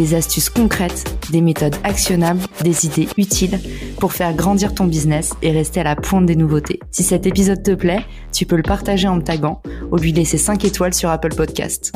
des 0.00 0.14
astuces 0.14 0.48
concrètes, 0.48 1.04
des 1.30 1.42
méthodes 1.42 1.76
actionnables, 1.84 2.40
des 2.62 2.86
idées 2.86 3.06
utiles 3.18 3.60
pour 3.98 4.14
faire 4.14 4.34
grandir 4.34 4.74
ton 4.74 4.86
business 4.86 5.34
et 5.42 5.50
rester 5.50 5.80
à 5.80 5.84
la 5.84 5.94
pointe 5.94 6.24
des 6.24 6.36
nouveautés. 6.36 6.80
Si 6.90 7.02
cet 7.02 7.26
épisode 7.26 7.62
te 7.62 7.72
plaît, 7.72 8.06
tu 8.32 8.46
peux 8.46 8.56
le 8.56 8.62
partager 8.62 9.08
en 9.08 9.16
me 9.16 9.22
taguant 9.22 9.60
ou 9.92 9.96
lui 9.96 10.12
laisser 10.12 10.38
5 10.38 10.64
étoiles 10.64 10.94
sur 10.94 11.10
Apple 11.10 11.34
Podcast. 11.34 11.92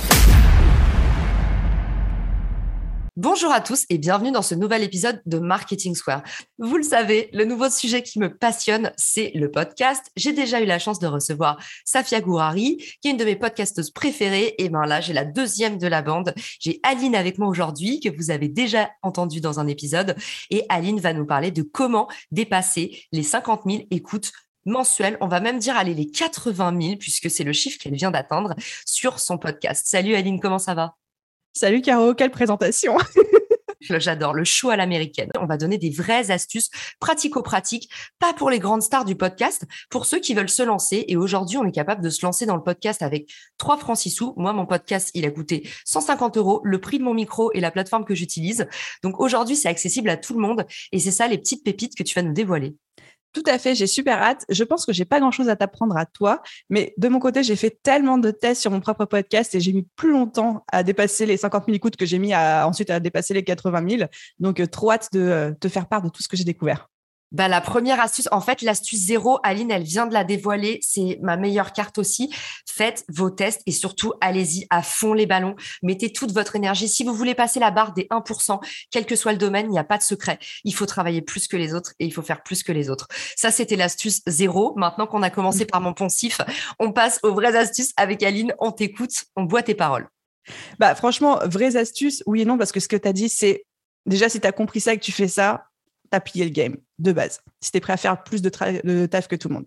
Bonjour 3.25 3.53
à 3.53 3.63
tous 3.63 3.87
et 3.89 3.97
bienvenue 3.97 4.33
dans 4.33 4.43
ce 4.43 4.55
nouvel 4.55 4.83
épisode 4.83 5.23
de 5.25 5.39
Marketing 5.39 5.95
Square. 5.95 6.23
Vous 6.59 6.77
le 6.77 6.83
savez, 6.83 7.31
le 7.33 7.47
nouveau 7.47 7.71
sujet 7.71 8.03
qui 8.03 8.19
me 8.19 8.29
passionne, 8.29 8.93
c'est 8.99 9.31
le 9.35 9.51
podcast. 9.51 10.11
J'ai 10.15 10.35
déjà 10.35 10.61
eu 10.61 10.67
la 10.67 10.79
chance 10.79 10.99
de 10.99 11.07
recevoir 11.07 11.59
Safia 11.87 12.21
Gourari, 12.21 12.77
qui 13.01 13.09
est 13.09 13.13
une 13.13 13.17
de 13.17 13.25
mes 13.25 13.37
podcasteuses 13.37 13.93
préférées. 13.93 14.55
Et 14.59 14.69
ben 14.69 14.85
là, 14.85 15.01
j'ai 15.01 15.15
la 15.15 15.25
deuxième 15.25 15.79
de 15.79 15.87
la 15.87 16.03
bande. 16.03 16.35
J'ai 16.61 16.81
Aline 16.83 17.17
avec 17.17 17.39
moi 17.39 17.49
aujourd'hui, 17.49 17.99
que 17.99 18.15
vous 18.15 18.31
avez 18.31 18.51
déjà 18.51 18.91
entendu 19.03 19.41
dans 19.41 19.59
un 19.59 19.69
épisode. 19.69 20.17
Et 20.51 20.67
Aline 20.69 21.01
va 21.01 21.15
nous 21.15 21.25
parler 21.25 21.51
de 21.51 21.63
comment 21.63 22.09
dépasser 22.31 23.05
les 23.11 23.23
50 23.23 23.63
000 23.65 23.85
écoutes 23.91 24.33
mensuelles. 24.67 25.17
On 25.23 25.29
va 25.29 25.41
même 25.41 25.61
dire 25.61 25.79
aller 25.79 25.95
les 25.95 26.11
80 26.11 26.79
000, 26.79 26.97
puisque 26.99 27.31
c'est 27.31 27.45
le 27.45 27.55
chiffre 27.55 27.79
qu'elle 27.79 27.95
vient 27.95 28.11
d'atteindre 28.11 28.55
sur 28.85 29.19
son 29.19 29.39
podcast. 29.39 29.87
Salut 29.87 30.15
Aline, 30.15 30.41
comment 30.41 30.59
ça 30.59 30.75
va? 30.75 30.97
Salut 31.57 31.83
Caro, 31.83 32.15
quelle 32.15 32.33
présentation 32.33 32.97
J'adore 33.81 34.35
le 34.35 34.43
show 34.43 34.71
à 34.71 34.77
l'américaine. 34.77 35.31
On 35.39 35.47
va 35.47 35.57
donner 35.57 35.79
des 35.79 35.91
vraies 35.91 36.33
astuces 36.33 36.69
pratico-pratiques, 36.99 37.89
pas 38.19 38.33
pour 38.33 38.51
les 38.51 38.59
grandes 38.59 38.83
stars 38.83 39.05
du 39.05 39.15
podcast, 39.15 39.65
pour 39.89 40.05
ceux 40.05 40.19
qui 40.19 40.35
veulent 40.35 40.49
se 40.49 40.65
lancer. 40.65 41.05
Et 41.07 41.17
aujourd'hui, 41.17 41.57
on 41.57 41.65
est 41.65 41.71
capable 41.71 42.03
de 42.03 42.11
se 42.11 42.27
lancer 42.27 42.45
dans 42.45 42.57
le 42.57 42.63
podcast 42.65 43.03
avec 43.03 43.31
3 43.59 43.77
francs 43.77 43.99
6 43.99 44.11
sous. 44.11 44.35
Moi, 44.37 44.53
mon 44.53 44.67
podcast, 44.67 45.13
il 45.15 45.25
a 45.27 45.31
coûté 45.31 45.69
150 45.85 46.39
euros, 46.39 46.61
le 46.65 46.81
prix 46.81 46.99
de 46.99 47.05
mon 47.05 47.15
micro 47.15 47.53
et 47.53 47.61
la 47.61 47.71
plateforme 47.71 48.05
que 48.05 48.17
j'utilise. 48.17 48.67
Donc 49.05 49.21
aujourd'hui, 49.21 49.55
c'est 49.55 49.69
accessible 49.69 50.11
à 50.11 50.17
tout 50.17 50.35
le 50.35 50.41
monde. 50.41 50.67
Et 50.91 50.99
c'est 50.99 51.13
ça 51.13 51.29
les 51.29 51.39
petites 51.39 51.63
pépites 51.63 51.95
que 51.95 52.03
tu 52.03 52.17
vas 52.17 52.23
nous 52.23 52.33
dévoiler. 52.33 52.75
Tout 53.35 53.43
à 53.47 53.59
fait, 53.59 53.75
j'ai 53.75 53.89
super 53.89 54.23
hâte. 54.23 54.45
Je 54.49 54.63
pense 54.63 54.87
que 54.87 54.93
j'ai 54.93 55.05
pas 55.05 55.19
grand-chose 55.19 55.49
à 55.49 55.57
t'apprendre 55.57 55.97
à 55.97 56.07
toi, 56.07 56.41
mais 56.71 56.95
de 56.99 57.09
mon 57.09 57.19
côté, 57.19 57.43
j'ai 57.43 57.57
fait 57.57 57.79
tellement 57.83 58.17
de 58.17 58.31
tests 58.31 58.61
sur 58.61 58.71
mon 58.71 58.81
propre 58.81 59.07
podcast 59.07 59.57
et 59.57 59.61
j'ai 59.61 59.73
mis 59.73 59.87
plus 59.97 60.13
longtemps 60.13 60.65
à 60.71 60.85
dépasser 60.85 61.27
les 61.27 61.37
50 61.37 61.65
000 61.67 61.75
écoutes 61.75 61.97
que 61.97 62.07
j'ai 62.07 62.21
mis 62.21 62.33
à, 62.33 62.67
ensuite 62.69 62.91
à 62.91 63.01
dépasser 63.01 63.35
les 63.35 63.43
80 63.43 63.89
000. 63.99 64.09
Donc, 64.39 64.61
euh, 64.61 64.67
trop 64.69 64.93
hâte 64.93 65.09
de 65.13 65.21
euh, 65.21 65.53
te 65.53 65.69
faire 65.69 65.89
part 65.89 66.03
de 66.03 66.11
tout 66.11 66.23
ce 66.23 66.29
que 66.29 66.37
j'ai 66.37 66.45
découvert. 66.45 66.89
Bah, 67.35 67.49
la 67.49 67.61
première 67.61 68.01
astuce, 68.01 68.29
en 68.31 68.41
fait, 68.41 68.63
l'astuce 68.63 69.01
zéro, 69.01 69.41
Aline, 69.43 69.73
elle 69.73 69.83
vient 69.83 70.07
de 70.07 70.15
la 70.15 70.23
dévoiler. 70.23 70.79
C'est 70.83 71.19
ma 71.21 71.37
meilleure 71.37 71.73
carte 71.73 71.99
aussi. 71.99 72.33
Faites 72.65 73.05
vos 73.09 73.29
tests 73.29 73.61
et 73.67 73.73
surtout, 73.73 74.13
allez-y 74.21 74.69
à 74.71 74.83
fond 74.83 75.15
les 75.15 75.27
ballons. 75.27 75.57
Mettez 75.83 76.13
toute 76.13 76.31
votre 76.31 76.55
énergie. 76.55 76.89
Si 76.89 77.03
vous 77.03 77.13
voulez 77.13 77.35
passer 77.35 77.59
la 77.59 77.73
barre 77.73 77.93
des 77.93 78.05
1%, 78.05 78.61
quel 78.93 79.05
que 79.05 79.17
soit 79.17 79.33
le 79.33 79.39
domaine, 79.39 79.67
il 79.67 79.71
n'y 79.71 79.81
a 79.81 79.85
pas 79.85 79.99
de 79.99 80.05
secret. 80.05 80.39
Il 80.63 80.77
faut 80.77 80.87
travailler 80.87 81.23
plus 81.23 81.49
que 81.49 81.57
les 81.57 81.75
autres 81.75 81.93
et 81.99 82.05
il 82.05 82.13
faut 82.13 82.23
faire 82.23 82.45
plus 82.45 82.63
que 82.63 82.71
les 82.71 82.89
autres. 82.89 83.09
Ça, 83.37 83.51
c'était 83.51 83.75
l'astuce 83.75 84.21
zéro. 84.29 84.73
Maintenant 84.77 85.09
qu'on 85.09 85.23
a 85.25 85.31
commencé 85.31 85.65
par 85.65 85.81
mon 85.81 85.93
poncif, 85.93 86.41
on 86.79 86.93
passe 86.93 87.19
aux 87.25 87.35
vraies 87.35 87.57
astuces 87.57 87.93
avec 87.97 88.23
Aline. 88.23 88.55
On 88.61 88.71
t'écoute, 88.71 89.25
on 89.35 89.43
boit 89.43 89.65
tes 89.65 89.75
paroles. 89.75 90.09
Bah, 90.79 90.95
franchement, 90.95 91.41
vraies 91.47 91.75
astuces, 91.75 92.23
oui 92.27 92.43
et 92.43 92.45
non, 92.45 92.59
parce 92.59 92.71
que 92.71 92.79
ce 92.79 92.87
que 92.87 92.97
tu 92.97 93.09
as 93.09 93.13
dit, 93.13 93.29
c'est 93.29 93.65
déjà, 94.07 94.29
si 94.29 94.41
tu 94.41 94.47
as 94.47 94.53
compris 94.53 94.79
ça 94.79 94.93
et 94.93 94.99
que 94.99 95.03
tu 95.03 95.11
fais 95.11 95.27
ça, 95.27 95.65
tu 96.15 96.17
as 96.17 96.21
plié 96.21 96.45
le 96.45 96.51
game 96.51 96.77
de 96.99 97.13
base, 97.13 97.41
si 97.61 97.71
tu 97.71 97.79
es 97.79 97.81
prêt 97.81 97.93
à 97.93 97.97
faire 97.97 98.23
plus 98.23 98.43
de, 98.43 98.51
de 98.85 99.07
taf 99.07 99.29
que 99.29 99.37
tout 99.37 99.49
le 99.49 99.55
monde. 99.55 99.67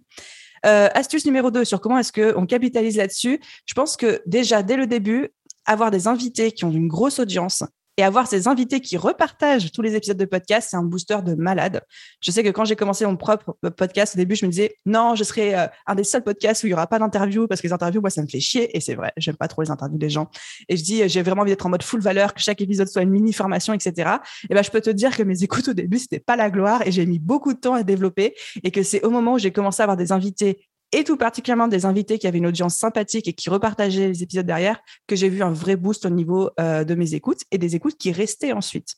Euh, 0.65 0.89
astuce 0.93 1.25
numéro 1.25 1.51
2 1.51 1.65
sur 1.65 1.81
comment 1.81 1.99
est-ce 1.99 2.11
qu'on 2.11 2.45
capitalise 2.45 2.97
là-dessus. 2.97 3.39
Je 3.65 3.73
pense 3.73 3.95
que 3.95 4.21
déjà, 4.25 4.63
dès 4.63 4.75
le 4.75 4.87
début, 4.87 5.29
avoir 5.65 5.91
des 5.91 6.07
invités 6.07 6.51
qui 6.51 6.65
ont 6.65 6.71
une 6.71 6.87
grosse 6.87 7.19
audience, 7.19 7.63
et 7.97 8.03
avoir 8.03 8.27
ces 8.27 8.47
invités 8.47 8.79
qui 8.79 8.95
repartagent 8.95 9.71
tous 9.71 9.81
les 9.81 9.95
épisodes 9.95 10.17
de 10.17 10.25
podcast, 10.25 10.69
c'est 10.69 10.77
un 10.77 10.83
booster 10.83 11.17
de 11.25 11.33
malade. 11.33 11.81
Je 12.21 12.31
sais 12.31 12.43
que 12.43 12.49
quand 12.49 12.63
j'ai 12.63 12.75
commencé 12.75 13.05
mon 13.05 13.17
propre 13.17 13.57
podcast, 13.75 14.15
au 14.15 14.17
début, 14.17 14.35
je 14.35 14.45
me 14.45 14.51
disais, 14.51 14.75
non, 14.85 15.15
je 15.15 15.23
serai 15.23 15.55
euh, 15.55 15.67
un 15.87 15.95
des 15.95 16.03
seuls 16.03 16.23
podcasts 16.23 16.63
où 16.63 16.67
il 16.67 16.69
y 16.69 16.73
aura 16.73 16.85
pas 16.85 16.99
d'interview 16.99 17.47
parce 17.47 17.59
que 17.59 17.67
les 17.67 17.73
interviews, 17.73 17.99
moi, 17.99 18.11
ça 18.11 18.21
me 18.21 18.27
fait 18.27 18.39
chier. 18.39 18.75
Et 18.77 18.81
c'est 18.81 18.93
vrai, 18.93 19.11
j'aime 19.17 19.35
pas 19.35 19.47
trop 19.47 19.63
les 19.63 19.71
interviews 19.71 19.97
des 19.97 20.09
gens. 20.09 20.29
Et 20.69 20.77
je 20.77 20.83
dis, 20.83 21.09
j'ai 21.09 21.23
vraiment 21.23 21.41
envie 21.41 21.51
d'être 21.51 21.65
en 21.65 21.69
mode 21.69 21.83
full 21.83 22.01
valeur, 22.01 22.33
que 22.33 22.41
chaque 22.41 22.61
épisode 22.61 22.87
soit 22.87 23.01
une 23.01 23.09
mini 23.09 23.33
formation, 23.33 23.73
etc. 23.73 24.17
Et 24.49 24.53
ben, 24.53 24.63
je 24.63 24.69
peux 24.69 24.81
te 24.81 24.91
dire 24.91 25.15
que 25.15 25.23
mes 25.23 25.43
écoutes 25.43 25.67
au 25.69 25.73
début, 25.73 25.97
c'était 25.97 26.19
pas 26.19 26.35
la 26.35 26.51
gloire 26.51 26.85
et 26.85 26.91
j'ai 26.91 27.05
mis 27.05 27.19
beaucoup 27.19 27.53
de 27.53 27.59
temps 27.59 27.73
à 27.73 27.83
développer 27.83 28.35
et 28.63 28.71
que 28.71 28.83
c'est 28.83 29.03
au 29.03 29.09
moment 29.09 29.33
où 29.33 29.39
j'ai 29.39 29.51
commencé 29.51 29.81
à 29.81 29.85
avoir 29.85 29.97
des 29.97 30.11
invités 30.11 30.67
et 30.91 31.03
tout 31.03 31.17
particulièrement 31.17 31.67
des 31.67 31.85
invités 31.85 32.17
qui 32.17 32.27
avaient 32.27 32.37
une 32.37 32.47
audience 32.47 32.75
sympathique 32.75 33.27
et 33.27 33.33
qui 33.33 33.49
repartageaient 33.49 34.07
les 34.07 34.23
épisodes 34.23 34.45
derrière, 34.45 34.79
que 35.07 35.15
j'ai 35.15 35.29
vu 35.29 35.43
un 35.43 35.51
vrai 35.51 35.75
boost 35.75 36.05
au 36.05 36.09
niveau 36.09 36.49
euh, 36.59 36.83
de 36.83 36.95
mes 36.95 37.13
écoutes 37.13 37.41
et 37.51 37.57
des 37.57 37.75
écoutes 37.75 37.97
qui 37.97 38.11
restaient 38.11 38.53
ensuite. 38.53 38.95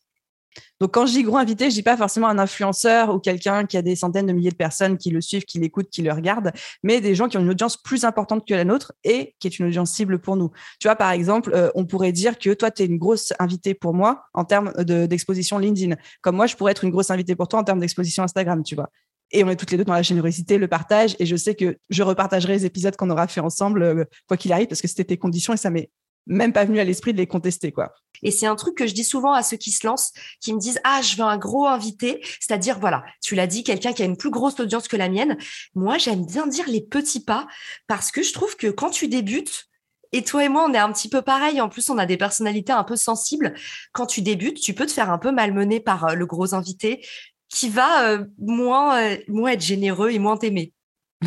Donc, 0.79 0.94
quand 0.94 1.05
je 1.05 1.13
dis 1.13 1.23
gros 1.23 1.38
invité, 1.38 1.69
je 1.69 1.75
dis 1.75 1.83
pas 1.83 1.97
forcément 1.97 2.28
un 2.28 2.39
influenceur 2.39 3.13
ou 3.13 3.19
quelqu'un 3.19 3.66
qui 3.66 3.78
a 3.78 3.81
des 3.81 3.95
centaines 3.95 4.25
de 4.25 4.33
milliers 4.33 4.49
de 4.49 4.55
personnes 4.55 4.97
qui 4.97 5.09
le 5.09 5.22
suivent, 5.22 5.44
qui 5.44 5.59
l'écoutent, 5.59 5.89
qui 5.89 6.01
le 6.01 6.11
regardent, 6.11 6.51
mais 6.83 7.01
des 7.01 7.16
gens 7.16 7.28
qui 7.28 7.38
ont 7.38 7.41
une 7.41 7.49
audience 7.49 7.78
plus 7.78 8.03
importante 8.03 8.47
que 8.47 8.53
la 8.53 8.66
nôtre 8.66 8.94
et 9.03 9.35
qui 9.39 9.47
est 9.47 9.59
une 9.59 9.67
audience 9.67 9.91
cible 9.91 10.19
pour 10.19 10.35
nous. 10.38 10.51
Tu 10.79 10.88
vois, 10.88 10.95
par 10.95 11.11
exemple, 11.11 11.51
euh, 11.53 11.69
on 11.75 11.85
pourrait 11.85 12.11
dire 12.11 12.39
que 12.39 12.53
toi, 12.53 12.72
tu 12.72 12.83
es 12.83 12.85
une 12.85 12.97
grosse 12.97 13.33
invitée 13.39 13.73
pour 13.73 13.94
moi 13.94 14.23
en 14.33 14.45
termes 14.45 14.72
d'exposition 14.83 15.59
LinkedIn, 15.59 15.95
comme 16.22 16.35
moi, 16.35 16.47
je 16.47 16.55
pourrais 16.55 16.72
être 16.72 16.83
une 16.83 16.91
grosse 16.91 17.11
invitée 17.11 17.35
pour 17.35 17.47
toi 17.47 17.59
en 17.59 17.63
termes 17.63 17.79
d'exposition 17.79 18.23
Instagram, 18.23 18.63
tu 18.63 18.75
vois 18.75 18.89
et 19.31 19.44
on 19.44 19.50
est 19.50 19.56
toutes 19.56 19.72
les 19.72 19.78
deux 19.78 19.85
dans 19.85 19.94
la 19.94 20.01
générosité, 20.01 20.57
le 20.57 20.67
partage. 20.67 21.16
Et 21.19 21.25
je 21.25 21.35
sais 21.35 21.56
que 21.56 21.78
je 21.90 22.03
repartagerai 22.03 22.53
les 22.53 22.66
épisodes 22.66 22.95
qu'on 22.95 23.09
aura 23.09 23.28
fait 23.28 23.41
ensemble, 23.41 23.84
euh, 23.84 24.06
quoi 24.28 24.38
qu'il 24.38 24.51
arrive, 24.51 24.67
parce 24.67 24.81
que 24.81 24.88
c'était 24.88 25.06
tes 25.06 25.17
conditions 25.17 25.53
et 25.53 25.57
ça 25.57 25.69
m'est 25.69 25.90
même 26.28 26.53
pas 26.53 26.66
venu 26.66 26.79
à 26.79 26.84
l'esprit 26.84 27.13
de 27.13 27.17
les 27.17 27.28
contester, 27.28 27.72
quoi. 27.72 27.94
Et 28.22 28.31
c'est 28.31 28.45
un 28.45 28.56
truc 28.56 28.75
que 28.75 28.85
je 28.85 28.94
dis 28.94 29.03
souvent 29.03 29.34
à 29.34 29.41
ceux 29.41 29.57
qui 29.57 29.72
se 29.72 29.85
lancent, 29.88 30.12
qui 30.41 30.53
me 30.53 30.59
disent 30.59 30.79
ah 30.84 31.01
je 31.01 31.16
veux 31.16 31.23
un 31.23 31.38
gros 31.38 31.66
invité, 31.66 32.22
c'est-à-dire 32.40 32.79
voilà, 32.79 33.03
tu 33.22 33.35
l'as 33.35 33.47
dit, 33.47 33.63
quelqu'un 33.63 33.94
qui 33.94 34.03
a 34.03 34.06
une 34.06 34.17
plus 34.17 34.29
grosse 34.29 34.59
audience 34.59 34.88
que 34.88 34.97
la 34.97 35.09
mienne. 35.09 35.38
Moi 35.73 35.97
j'aime 35.97 36.25
bien 36.25 36.46
dire 36.46 36.66
les 36.67 36.81
petits 36.81 37.23
pas 37.23 37.47
parce 37.88 38.11
que 38.11 38.22
je 38.22 38.34
trouve 38.34 38.56
que 38.57 38.67
quand 38.67 38.90
tu 38.90 39.07
débutes, 39.07 39.69
et 40.11 40.23
toi 40.23 40.44
et 40.44 40.50
moi, 40.50 40.66
on 40.67 40.73
est 40.73 40.79
un 40.79 40.91
petit 40.91 41.07
peu 41.07 41.22
pareil. 41.22 41.61
En 41.61 41.69
plus, 41.69 41.90
on 41.91 41.97
a 42.00 42.07
des 42.07 42.17
personnalités 42.17 42.72
un 42.72 42.84
peu 42.84 42.96
sensibles. 42.96 43.53
Quand 43.91 44.07
tu 44.07 44.23
débutes, 44.23 44.59
tu 44.59 44.73
peux 44.73 44.88
te 44.88 44.91
faire 44.91 45.11
un 45.11 45.19
peu 45.19 45.31
malmener 45.31 45.79
par 45.79 46.06
euh, 46.06 46.13
le 46.16 46.25
gros 46.25 46.56
invité 46.56 47.06
qui 47.49 47.69
va 47.69 48.09
euh, 48.09 48.25
moins, 48.37 49.01
euh, 49.01 49.17
moins 49.27 49.51
être 49.51 49.61
généreux 49.61 50.11
et 50.11 50.19
moins 50.19 50.37
t'aimer 50.37 50.73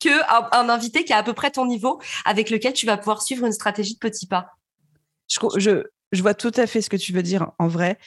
que 0.00 0.54
un, 0.54 0.68
invité 0.68 1.04
qui 1.04 1.12
a 1.12 1.18
à 1.18 1.22
peu 1.22 1.32
près 1.32 1.50
ton 1.50 1.66
niveau 1.66 2.00
avec 2.24 2.50
lequel 2.50 2.72
tu 2.72 2.86
vas 2.86 2.96
pouvoir 2.96 3.22
suivre 3.22 3.44
une 3.44 3.52
stratégie 3.52 3.94
de 3.94 3.98
petits 3.98 4.26
pas. 4.26 4.50
Je, 5.28 5.38
je, 5.56 5.84
je 6.12 6.22
vois 6.22 6.34
tout 6.34 6.52
à 6.56 6.66
fait 6.66 6.82
ce 6.82 6.90
que 6.90 6.96
tu 6.96 7.12
veux 7.12 7.22
dire 7.22 7.50
en 7.58 7.68
vrai 7.68 7.98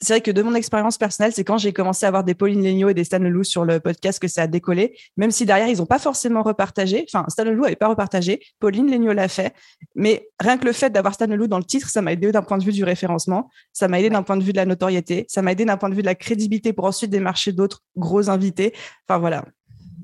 c'est 0.00 0.12
vrai 0.14 0.20
que 0.20 0.30
de 0.30 0.42
mon 0.42 0.54
expérience 0.54 0.96
personnelle, 0.96 1.32
c'est 1.32 1.44
quand 1.44 1.58
j'ai 1.58 1.72
commencé 1.72 2.06
à 2.06 2.08
avoir 2.08 2.24
des 2.24 2.34
Pauline 2.34 2.62
Legno 2.62 2.88
et 2.88 2.94
des 2.94 3.04
Stan 3.04 3.18
Leloup 3.18 3.44
sur 3.44 3.64
le 3.64 3.80
podcast 3.80 4.20
que 4.20 4.28
ça 4.28 4.42
a 4.42 4.46
décollé, 4.46 4.96
même 5.16 5.30
si 5.30 5.44
derrière, 5.44 5.68
ils 5.68 5.78
n'ont 5.78 5.86
pas 5.86 5.98
forcément 5.98 6.42
repartagé. 6.42 7.04
Enfin, 7.12 7.24
Stan 7.28 7.44
Leloup 7.44 7.62
n'avait 7.62 7.76
pas 7.76 7.88
repartagé, 7.88 8.40
Pauline 8.60 8.90
Legno 8.90 9.12
l'a 9.12 9.28
fait. 9.28 9.54
Mais 9.94 10.28
rien 10.38 10.56
que 10.56 10.66
le 10.66 10.72
fait 10.72 10.90
d'avoir 10.90 11.14
Stan 11.14 11.26
Leloup 11.26 11.48
dans 11.48 11.58
le 11.58 11.64
titre, 11.64 11.88
ça 11.88 12.02
m'a 12.02 12.12
aidé 12.12 12.30
d'un 12.30 12.42
point 12.42 12.58
de 12.58 12.64
vue 12.64 12.72
du 12.72 12.84
référencement, 12.84 13.50
ça 13.72 13.88
m'a 13.88 13.98
aidé 13.98 14.10
d'un 14.10 14.22
point 14.22 14.36
de 14.36 14.44
vue 14.44 14.52
de 14.52 14.58
la 14.58 14.66
notoriété, 14.66 15.26
ça 15.28 15.42
m'a 15.42 15.52
aidé 15.52 15.64
d'un 15.64 15.76
point 15.76 15.88
de 15.88 15.94
vue 15.94 16.02
de 16.02 16.06
la 16.06 16.14
crédibilité 16.14 16.72
pour 16.72 16.84
ensuite 16.84 17.10
démarcher 17.10 17.52
d'autres 17.52 17.82
gros 17.96 18.30
invités. 18.30 18.72
Enfin, 19.08 19.18
voilà 19.18 19.44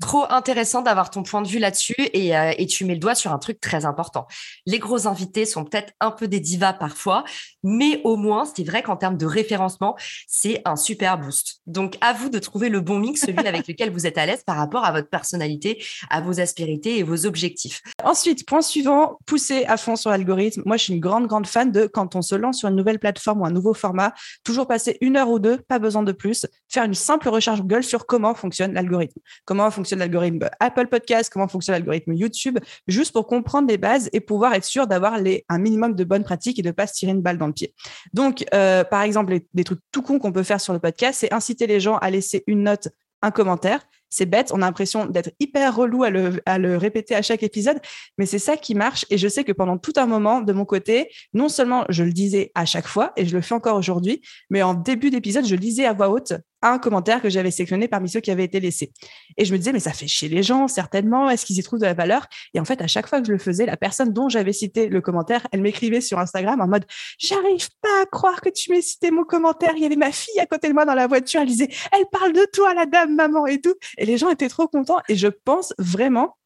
trop 0.01 0.25
intéressant 0.29 0.81
d'avoir 0.81 1.09
ton 1.09 1.23
point 1.23 1.41
de 1.41 1.47
vue 1.47 1.59
là-dessus 1.59 1.95
et, 1.97 2.35
euh, 2.35 2.51
et, 2.57 2.65
tu 2.65 2.85
mets 2.85 2.93
le 2.93 2.99
doigt 2.99 3.15
sur 3.15 3.31
un 3.31 3.37
truc 3.37 3.59
très 3.59 3.85
important. 3.85 4.27
Les 4.65 4.79
gros 4.79 5.07
invités 5.07 5.45
sont 5.45 5.63
peut-être 5.63 5.93
un 5.99 6.11
peu 6.11 6.27
des 6.27 6.39
divas 6.39 6.73
parfois, 6.73 7.23
mais 7.63 8.01
au 8.03 8.15
moins, 8.15 8.45
c'est 8.45 8.63
vrai 8.63 8.83
qu'en 8.83 8.97
termes 8.97 9.17
de 9.17 9.25
référencement, 9.25 9.95
c'est 10.27 10.61
un 10.65 10.75
super 10.75 11.17
boost. 11.17 11.61
Donc, 11.65 11.97
à 12.01 12.13
vous 12.13 12.29
de 12.29 12.39
trouver 12.39 12.69
le 12.69 12.81
bon 12.81 12.99
mix, 12.99 13.21
celui 13.21 13.45
avec 13.47 13.67
lequel 13.67 13.91
vous 13.91 14.05
êtes 14.05 14.17
à 14.17 14.25
l'aise 14.25 14.43
par 14.45 14.57
rapport 14.57 14.85
à 14.85 14.91
votre 14.91 15.09
personnalité, 15.09 15.83
à 16.09 16.21
vos 16.21 16.39
aspérités 16.39 16.97
et 16.97 17.03
vos 17.03 17.25
objectifs. 17.25 17.81
Ensuite, 18.03 18.45
point 18.45 18.61
suivant, 18.61 19.17
pousser 19.25 19.65
à 19.65 19.77
fond 19.77 19.95
sur 19.95 20.09
l'algorithme. 20.09 20.61
Moi, 20.65 20.77
je 20.77 20.83
suis 20.83 20.93
une 20.93 20.99
grande, 20.99 21.27
grande 21.27 21.47
fan 21.47 21.71
de 21.71 21.87
quand 21.87 22.15
on 22.15 22.21
se 22.21 22.35
lance 22.35 22.59
sur 22.59 22.69
une 22.69 22.75
nouvelle 22.75 22.99
plateforme 22.99 23.41
ou 23.41 23.45
un 23.45 23.51
nouveau 23.51 23.73
format, 23.73 24.13
toujours 24.43 24.67
passer 24.67 24.97
une 25.01 25.17
heure 25.17 25.29
ou 25.29 25.39
deux, 25.39 25.57
pas 25.57 25.79
besoin 25.79 26.03
de 26.03 26.11
plus, 26.11 26.45
faire 26.69 26.83
une 26.83 26.93
simple 26.93 27.29
recherche 27.29 27.61
Google 27.61 27.83
sur 27.83 28.05
comment 28.05 28.33
fonctionne 28.35 28.73
l'algorithme, 28.73 29.19
comment 29.45 29.69
fonctionne 29.71 29.84
fonctionne 29.85 29.99
l'algorithme 29.99 30.49
Apple 30.59 30.87
Podcast, 30.87 31.31
comment 31.31 31.47
fonctionne 31.47 31.73
l'algorithme 31.73 32.13
YouTube, 32.13 32.57
juste 32.87 33.13
pour 33.13 33.27
comprendre 33.27 33.67
les 33.67 33.77
bases 33.77 34.09
et 34.13 34.19
pouvoir 34.19 34.55
être 34.55 34.63
sûr 34.63 34.87
d'avoir 34.87 35.13
un 35.13 35.57
minimum 35.59 35.93
de 35.93 36.03
bonnes 36.03 36.23
pratiques 36.23 36.57
et 36.57 36.63
de 36.63 36.71
pas 36.71 36.87
se 36.87 36.93
tirer 36.93 37.11
une 37.11 37.21
balle 37.21 37.37
dans 37.37 37.45
le 37.45 37.53
pied. 37.53 37.75
Donc, 38.13 38.43
euh, 38.55 38.83
par 38.83 39.03
exemple, 39.03 39.37
des 39.53 39.63
trucs 39.63 39.79
tout 39.91 40.01
cons 40.01 40.17
qu'on 40.17 40.31
peut 40.31 40.41
faire 40.41 40.59
sur 40.59 40.73
le 40.73 40.79
podcast, 40.79 41.19
c'est 41.19 41.31
inciter 41.31 41.67
les 41.67 41.79
gens 41.79 41.97
à 41.97 42.09
laisser 42.09 42.43
une 42.47 42.63
note, 42.63 42.87
un 43.21 43.29
commentaire 43.29 43.85
c'est 44.15 44.25
bête, 44.25 44.51
on 44.53 44.61
a 44.61 44.65
l'impression 44.65 45.05
d'être 45.05 45.31
hyper 45.41 45.75
relou 45.75 46.03
à 46.03 46.09
le, 46.09 46.77
répéter 46.77 47.15
à 47.15 47.21
chaque 47.21 47.43
épisode, 47.43 47.79
mais 48.17 48.25
c'est 48.25 48.39
ça 48.39 48.55
qui 48.55 48.73
marche. 48.73 49.05
Et 49.09 49.17
je 49.17 49.27
sais 49.27 49.43
que 49.43 49.51
pendant 49.51 49.77
tout 49.77 49.93
un 49.97 50.05
moment, 50.05 50.39
de 50.39 50.53
mon 50.53 50.63
côté, 50.63 51.09
non 51.33 51.49
seulement 51.49 51.83
je 51.89 52.03
le 52.03 52.13
disais 52.13 52.51
à 52.55 52.65
chaque 52.65 52.87
fois, 52.87 53.11
et 53.17 53.25
je 53.25 53.35
le 53.35 53.41
fais 53.41 53.55
encore 53.55 53.77
aujourd'hui, 53.77 54.21
mais 54.49 54.63
en 54.63 54.73
début 54.73 55.09
d'épisode, 55.09 55.45
je 55.45 55.55
lisais 55.55 55.85
à 55.85 55.91
voix 55.91 56.09
haute 56.09 56.33
un 56.69 56.79
commentaire 56.79 57.21
que 57.21 57.29
j'avais 57.29 57.51
sélectionné 57.51 57.87
parmi 57.87 58.09
ceux 58.09 58.19
qui 58.19 58.31
avaient 58.31 58.43
été 58.43 58.59
laissés. 58.59 58.91
Et 59.37 59.45
je 59.45 59.51
me 59.51 59.57
disais, 59.57 59.73
mais 59.73 59.79
ça 59.79 59.93
fait 59.93 60.07
chier 60.07 60.29
les 60.29 60.43
gens, 60.43 60.67
certainement, 60.67 61.29
est-ce 61.29 61.45
qu'ils 61.45 61.59
y 61.59 61.63
trouvent 61.63 61.79
de 61.79 61.85
la 61.85 61.93
valeur? 61.93 62.27
Et 62.53 62.59
en 62.59 62.65
fait, 62.65 62.81
à 62.81 62.87
chaque 62.87 63.07
fois 63.07 63.21
que 63.21 63.27
je 63.27 63.31
le 63.31 63.37
faisais, 63.37 63.65
la 63.65 63.77
personne 63.77 64.13
dont 64.13 64.29
j'avais 64.29 64.53
cité 64.53 64.87
le 64.87 65.01
commentaire, 65.01 65.47
elle 65.51 65.61
m'écrivait 65.61 66.01
sur 66.01 66.19
Instagram 66.19 66.61
en 66.61 66.67
mode, 66.67 66.85
j'arrive 67.17 67.69
pas 67.81 68.01
à 68.01 68.05
croire 68.05 68.41
que 68.41 68.49
tu 68.49 68.71
m'aies 68.71 68.81
cité 68.81 69.11
mon 69.11 69.23
commentaire. 69.23 69.73
Il 69.75 69.83
y 69.83 69.85
avait 69.85 69.95
ma 69.95 70.11
fille 70.11 70.39
à 70.39 70.45
côté 70.45 70.69
de 70.69 70.73
moi 70.73 70.85
dans 70.85 70.95
la 70.95 71.07
voiture, 71.07 71.41
elle 71.41 71.47
disait, 71.47 71.69
elle 71.91 72.05
parle 72.11 72.33
de 72.33 72.45
toi, 72.53 72.73
la 72.73 72.85
dame, 72.85 73.15
maman 73.15 73.45
et 73.47 73.61
tout. 73.61 73.75
Et 73.97 74.05
les 74.05 74.17
gens 74.17 74.29
étaient 74.29 74.49
trop 74.49 74.67
contents. 74.67 75.01
Et 75.09 75.15
je 75.15 75.27
pense 75.27 75.73
vraiment 75.77 76.37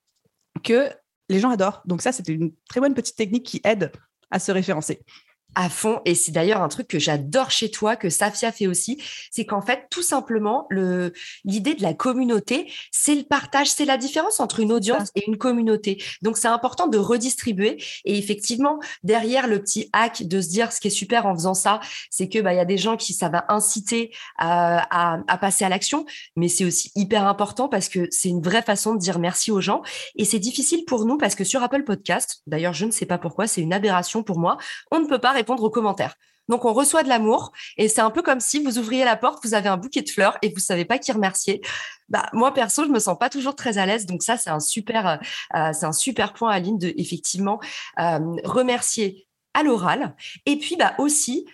que 0.64 0.90
les 1.30 1.40
gens 1.40 1.52
adorent. 1.52 1.82
Donc 1.86 2.02
ça, 2.02 2.12
c'était 2.12 2.34
une 2.34 2.52
très 2.70 2.80
bonne 2.80 2.94
petite 2.94 3.16
technique 3.16 3.46
qui 3.46 3.62
aide 3.64 3.92
à 4.32 4.40
se 4.40 4.52
référencer 4.52 5.00
à 5.56 5.70
fond. 5.70 6.02
Et 6.06 6.16
c'est 6.16 6.32
d'ailleurs 6.32 6.62
un 6.62 6.68
truc 6.68 6.88
que 6.88 7.00
j'adore 7.00 7.52
chez 7.52 7.72
toi, 7.72 7.96
que 7.96 8.10
Safia 8.10 8.52
fait 8.52 8.68
aussi. 8.68 9.02
C'est 9.32 9.46
qu'en 9.46 9.62
fait, 9.62 9.88
tout 9.90 10.02
simplement, 10.02 10.66
le, 10.70 11.14
l'idée 11.44 11.74
de 11.74 11.82
la 11.82 11.94
communauté, 11.94 12.72
c'est 12.92 13.16
le 13.16 13.24
partage, 13.24 13.70
c'est 13.70 13.86
la 13.86 13.98
différence 13.98 14.40
entre 14.40 14.60
une 14.60 14.72
audience 14.72 15.10
et 15.16 15.28
une 15.28 15.38
communauté. 15.38 16.02
Donc, 16.22 16.38
c'est 16.38 16.48
important 16.48 16.88
de 16.88 16.98
redistribuer. 16.98 17.82
Et 18.06 18.18
effectivement, 18.18 18.80
derrière 19.04 19.48
le 19.48 19.62
petit 19.62 19.90
hack 19.94 20.24
de 20.24 20.42
se 20.42 20.50
dire 20.50 20.72
ce 20.72 20.80
qui 20.80 20.88
est 20.88 20.92
super 20.92 21.26
en 21.26 21.34
faisant 21.34 21.54
ça, 21.54 21.80
c'est 22.10 22.30
que, 22.30 22.40
bah, 22.40 22.54
il 22.54 22.58
y 22.58 22.62
a 22.62 22.66
des 22.66 22.78
gens 22.78 22.98
qui, 22.98 23.14
ça 23.14 23.30
va 23.30 23.46
inciter 23.50 24.14
à, 24.38 25.14
à, 25.16 25.20
à 25.28 25.38
passer 25.38 25.66
à 25.66 25.70
l'action. 25.70 26.06
Mais 26.36 26.48
c'est 26.48 26.66
aussi 26.66 26.92
hyper 26.96 27.26
important 27.26 27.68
parce 27.68 27.90
que 27.90 28.08
c'est 28.12 28.30
une 28.30 28.42
vraie 28.42 28.62
façon 28.62 28.94
de 28.94 29.00
dire 29.00 29.20
merci 29.20 29.52
aux 29.52 29.62
gens. 29.62 29.82
Et 30.16 30.26
c'est 30.26 30.40
difficile 30.40 30.86
pour 30.86 31.06
nous 31.06 31.18
parce 31.18 31.36
que 31.36 31.44
sur 31.44 31.64
Apple 31.64 31.84
Podcast, 31.84 32.42
d'ailleurs, 32.48 32.74
je 32.74 32.86
ne 32.86 32.92
sais 32.92 33.06
pas 33.06 33.18
pourquoi, 33.18 33.48
c'est 33.48 33.62
une 33.62 33.74
aberration 33.74 34.24
pour 34.24 34.40
moi. 34.40 34.58
On 34.92 35.00
ne 35.00 35.06
peut 35.06 35.20
pas 35.20 35.34
répondre 35.40 35.64
aux 35.64 35.70
commentaires. 35.70 36.16
Donc, 36.50 36.66
on 36.66 36.74
reçoit 36.74 37.04
de 37.04 37.10
l'amour 37.10 37.52
et 37.78 37.88
c'est 37.88 38.02
un 38.02 38.10
peu 38.10 38.22
comme 38.24 38.40
si 38.40 38.62
vous 38.62 38.80
ouvriez 38.80 39.06
la 39.06 39.16
porte, 39.16 39.46
vous 39.46 39.54
avez 39.54 39.70
un 39.70 39.78
bouquet 39.78 40.02
de 40.02 40.10
fleurs 40.10 40.38
et 40.42 40.52
vous 40.52 40.60
savez 40.60 40.84
pas 40.84 40.98
qui 40.98 41.12
remercier. 41.12 41.62
Bah, 42.10 42.28
moi, 42.34 42.54
perso, 42.54 42.84
je 42.84 42.90
me 42.90 43.00
sens 43.00 43.18
pas 43.18 43.30
toujours 43.30 43.56
très 43.56 43.78
à 43.78 43.86
l'aise. 43.86 44.08
Donc, 44.08 44.24
ça, 44.24 44.36
c'est 44.36 44.50
un 44.50 44.60
super, 44.60 45.08
euh, 45.08 45.18
euh, 45.56 45.74
c'est 45.74 45.86
un 45.86 45.94
super 45.94 46.34
point, 46.34 46.52
Aline, 46.52 46.80
de 46.80 46.92
effectivement 46.98 47.60
euh, 48.00 48.20
remercier 48.44 49.28
à 49.54 49.62
l'oral. 49.62 50.16
Et 50.48 50.58
puis, 50.58 50.76
bah, 50.76 50.96
aussi, 50.98 51.46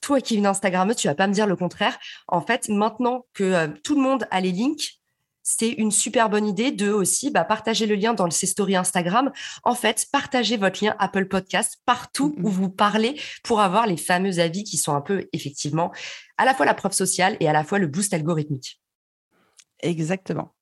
toi 0.00 0.20
qui 0.20 0.34
es 0.34 0.36
une 0.38 0.46
Instagrammeuse, 0.46 0.96
tu 0.96 1.08
vas 1.08 1.16
pas 1.16 1.26
me 1.26 1.32
dire 1.32 1.48
le 1.48 1.56
contraire. 1.56 1.98
En 2.28 2.40
fait, 2.40 2.68
maintenant 2.68 3.26
que 3.34 3.66
tout 3.80 3.96
le 3.96 4.02
monde 4.02 4.26
a 4.30 4.40
les 4.40 4.52
links, 4.52 5.00
c'est 5.44 5.68
une 5.68 5.92
super 5.92 6.28
bonne 6.30 6.48
idée 6.48 6.72
de 6.72 6.90
aussi 6.90 7.30
bah, 7.30 7.44
partager 7.44 7.86
le 7.86 7.94
lien 7.94 8.14
dans 8.14 8.28
ses 8.30 8.46
stories 8.46 8.76
Instagram. 8.76 9.30
En 9.62 9.74
fait, 9.74 10.06
partagez 10.10 10.56
votre 10.56 10.82
lien 10.82 10.96
Apple 10.98 11.26
Podcast 11.26 11.80
partout 11.86 12.34
où 12.42 12.48
vous 12.48 12.70
parlez 12.70 13.20
pour 13.44 13.60
avoir 13.60 13.86
les 13.86 13.98
fameux 13.98 14.40
avis 14.40 14.64
qui 14.64 14.78
sont 14.78 14.94
un 14.94 15.02
peu 15.02 15.28
effectivement 15.32 15.92
à 16.38 16.46
la 16.46 16.54
fois 16.54 16.66
la 16.66 16.74
preuve 16.74 16.92
sociale 16.92 17.36
et 17.38 17.48
à 17.48 17.52
la 17.52 17.62
fois 17.62 17.78
le 17.78 17.86
boost 17.86 18.12
algorithmique. 18.14 18.80
Exactement. 19.80 20.54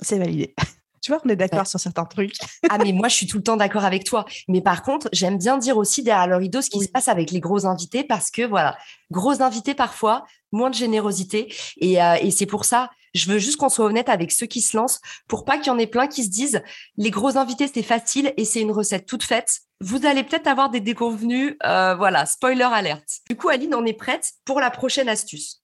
C'est 0.00 0.18
validé. 0.18 0.54
Tu 1.02 1.12
vois, 1.12 1.20
on 1.24 1.28
est 1.28 1.36
d'accord 1.36 1.66
sur 1.66 1.80
certains 1.80 2.04
trucs. 2.04 2.34
ah, 2.68 2.78
mais 2.78 2.92
moi, 2.92 3.08
je 3.08 3.14
suis 3.14 3.26
tout 3.26 3.38
le 3.38 3.42
temps 3.42 3.56
d'accord 3.56 3.84
avec 3.84 4.04
toi. 4.04 4.24
Mais 4.48 4.60
par 4.60 4.82
contre, 4.82 5.08
j'aime 5.12 5.38
bien 5.38 5.58
dire 5.58 5.76
aussi 5.76 6.02
derrière 6.02 6.26
le 6.26 6.36
rideau 6.36 6.62
ce 6.62 6.70
qui 6.70 6.80
se 6.80 6.88
passe 6.88 7.08
avec 7.08 7.30
les 7.30 7.40
gros 7.40 7.66
invités 7.66 8.04
parce 8.04 8.30
que, 8.30 8.42
voilà, 8.42 8.76
gros 9.10 9.42
invités 9.42 9.74
parfois, 9.74 10.24
moins 10.52 10.70
de 10.70 10.74
générosité. 10.74 11.54
Et, 11.78 12.02
euh, 12.02 12.16
et 12.20 12.30
c'est 12.30 12.46
pour 12.46 12.64
ça, 12.64 12.90
je 13.16 13.30
veux 13.30 13.38
juste 13.38 13.56
qu'on 13.56 13.68
soit 13.68 13.86
honnête 13.86 14.08
avec 14.08 14.30
ceux 14.30 14.46
qui 14.46 14.60
se 14.60 14.76
lancent 14.76 15.00
pour 15.26 15.44
pas 15.44 15.56
qu'il 15.56 15.68
y 15.68 15.70
en 15.70 15.78
ait 15.78 15.86
plein 15.86 16.06
qui 16.06 16.24
se 16.24 16.28
disent 16.28 16.62
les 16.96 17.10
gros 17.10 17.36
invités, 17.36 17.70
c'est 17.72 17.82
facile 17.82 18.32
et 18.36 18.44
c'est 18.44 18.60
une 18.60 18.72
recette 18.72 19.06
toute 19.06 19.24
faite. 19.24 19.60
Vous 19.80 20.06
allez 20.06 20.22
peut-être 20.22 20.46
avoir 20.46 20.70
des 20.70 20.80
déconvenus. 20.80 21.56
Euh, 21.64 21.94
voilà, 21.96 22.26
spoiler 22.26 22.62
alerte. 22.62 23.20
Du 23.28 23.36
coup, 23.36 23.48
Aline, 23.48 23.74
on 23.74 23.84
est 23.84 23.92
prête 23.92 24.32
pour 24.44 24.60
la 24.60 24.70
prochaine 24.70 25.08
astuce. 25.08 25.62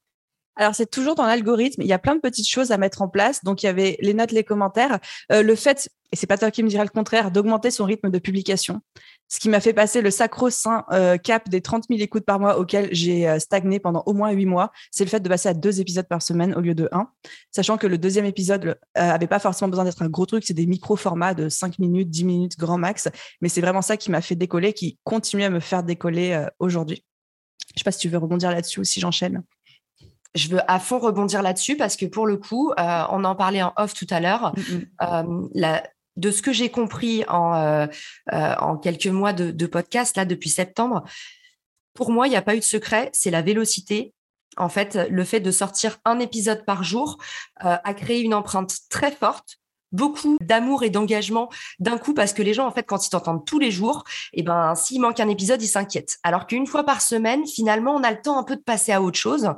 Alors, 0.56 0.74
c'est 0.74 0.90
toujours 0.90 1.14
dans 1.14 1.24
l'algorithme. 1.24 1.80
Il 1.80 1.88
y 1.88 1.94
a 1.94 1.98
plein 1.98 2.14
de 2.14 2.20
petites 2.20 2.48
choses 2.48 2.72
à 2.72 2.78
mettre 2.78 3.00
en 3.00 3.08
place. 3.08 3.42
Donc, 3.42 3.62
il 3.62 3.66
y 3.66 3.68
avait 3.68 3.96
les 4.00 4.12
notes, 4.12 4.32
les 4.32 4.44
commentaires. 4.44 4.98
Euh, 5.30 5.42
le 5.42 5.54
fait, 5.54 5.88
et 6.12 6.16
c'est 6.16 6.26
pas 6.26 6.36
toi 6.36 6.50
qui 6.50 6.62
me 6.62 6.68
diras 6.68 6.84
le 6.84 6.90
contraire, 6.90 7.30
d'augmenter 7.30 7.70
son 7.70 7.86
rythme 7.86 8.10
de 8.10 8.18
publication. 8.18 8.82
Ce 9.28 9.40
qui 9.40 9.48
m'a 9.48 9.60
fait 9.60 9.72
passer 9.72 10.02
le 10.02 10.10
sacro-saint 10.10 10.84
euh, 10.92 11.16
cap 11.16 11.48
des 11.48 11.62
30 11.62 11.84
000 11.88 12.02
écoutes 12.02 12.26
par 12.26 12.38
mois 12.38 12.58
auquel 12.58 12.90
j'ai 12.92 13.26
euh, 13.26 13.38
stagné 13.38 13.80
pendant 13.80 14.02
au 14.04 14.12
moins 14.12 14.30
huit 14.30 14.44
mois. 14.44 14.72
C'est 14.90 15.04
le 15.04 15.08
fait 15.10 15.20
de 15.20 15.28
passer 15.28 15.48
à 15.48 15.54
deux 15.54 15.80
épisodes 15.80 16.06
par 16.06 16.20
semaine 16.20 16.54
au 16.54 16.60
lieu 16.60 16.74
de 16.74 16.86
un. 16.92 17.08
Sachant 17.50 17.78
que 17.78 17.86
le 17.86 17.96
deuxième 17.96 18.26
épisode 18.26 18.78
avait 18.94 19.26
pas 19.26 19.38
forcément 19.38 19.70
besoin 19.70 19.84
d'être 19.84 20.02
un 20.02 20.10
gros 20.10 20.26
truc. 20.26 20.44
C'est 20.46 20.52
des 20.52 20.66
micro-formats 20.66 21.32
de 21.32 21.48
5 21.48 21.78
minutes, 21.78 22.10
10 22.10 22.24
minutes, 22.24 22.58
grand 22.58 22.76
max. 22.76 23.08
Mais 23.40 23.48
c'est 23.48 23.62
vraiment 23.62 23.82
ça 23.82 23.96
qui 23.96 24.10
m'a 24.10 24.20
fait 24.20 24.34
décoller, 24.34 24.74
qui 24.74 24.98
continue 25.02 25.44
à 25.44 25.50
me 25.50 25.60
faire 25.60 25.82
décoller 25.82 26.46
aujourd'hui. 26.58 27.06
Je 27.74 27.80
sais 27.80 27.84
pas 27.84 27.92
si 27.92 28.00
tu 28.00 28.10
veux 28.10 28.18
rebondir 28.18 28.50
là-dessus 28.50 28.80
ou 28.80 28.84
si 28.84 29.00
j'enchaîne 29.00 29.42
je 30.34 30.48
veux 30.48 30.60
à 30.70 30.78
fond 30.78 30.98
rebondir 30.98 31.42
là-dessus 31.42 31.76
parce 31.76 31.96
que 31.96 32.06
pour 32.06 32.26
le 32.26 32.36
coup, 32.36 32.72
euh, 32.78 33.02
on 33.10 33.24
en 33.24 33.34
parlait 33.34 33.62
en 33.62 33.72
off 33.76 33.94
tout 33.94 34.06
à 34.10 34.20
l'heure. 34.20 34.54
Mm, 34.56 35.04
mm. 35.04 35.48
euh, 35.64 35.78
de 36.16 36.30
ce 36.30 36.42
que 36.42 36.52
j'ai 36.52 36.68
compris 36.68 37.24
en, 37.28 37.54
euh, 37.54 37.86
en 38.30 38.76
quelques 38.76 39.06
mois 39.06 39.32
de, 39.32 39.50
de, 39.50 39.66
podcast, 39.66 40.14
là, 40.18 40.26
depuis 40.26 40.50
septembre, 40.50 41.04
pour 41.94 42.10
moi, 42.10 42.26
il 42.26 42.30
n'y 42.30 42.36
a 42.36 42.42
pas 42.42 42.54
eu 42.54 42.58
de 42.58 42.64
secret, 42.64 43.08
c'est 43.14 43.30
la 43.30 43.40
vélocité. 43.40 44.12
En 44.58 44.68
fait, 44.68 44.98
le 45.08 45.24
fait 45.24 45.40
de 45.40 45.50
sortir 45.50 46.00
un 46.04 46.18
épisode 46.18 46.66
par 46.66 46.84
jour 46.84 47.16
a 47.56 47.94
créé 47.94 48.20
une 48.20 48.34
empreinte 48.34 48.76
très 48.90 49.10
forte 49.10 49.56
beaucoup 49.92 50.38
d'amour 50.40 50.82
et 50.82 50.90
d'engagement 50.90 51.48
d'un 51.78 51.98
coup 51.98 52.14
parce 52.14 52.32
que 52.32 52.42
les 52.42 52.54
gens 52.54 52.66
en 52.66 52.72
fait 52.72 52.84
quand 52.84 53.06
ils 53.06 53.10
t'entendent 53.10 53.44
tous 53.44 53.58
les 53.58 53.70
jours 53.70 54.04
et 54.32 54.40
eh 54.40 54.42
ben 54.42 54.74
s'il 54.74 55.00
manque 55.00 55.20
un 55.20 55.28
épisode 55.28 55.62
ils 55.62 55.68
s'inquiètent 55.68 56.18
alors 56.22 56.46
qu'une 56.46 56.66
fois 56.66 56.84
par 56.84 57.00
semaine 57.00 57.46
finalement 57.46 57.94
on 57.94 58.02
a 58.02 58.10
le 58.10 58.20
temps 58.20 58.38
un 58.38 58.44
peu 58.44 58.56
de 58.56 58.62
passer 58.62 58.92
à 58.92 59.02
autre 59.02 59.18
chose 59.18 59.50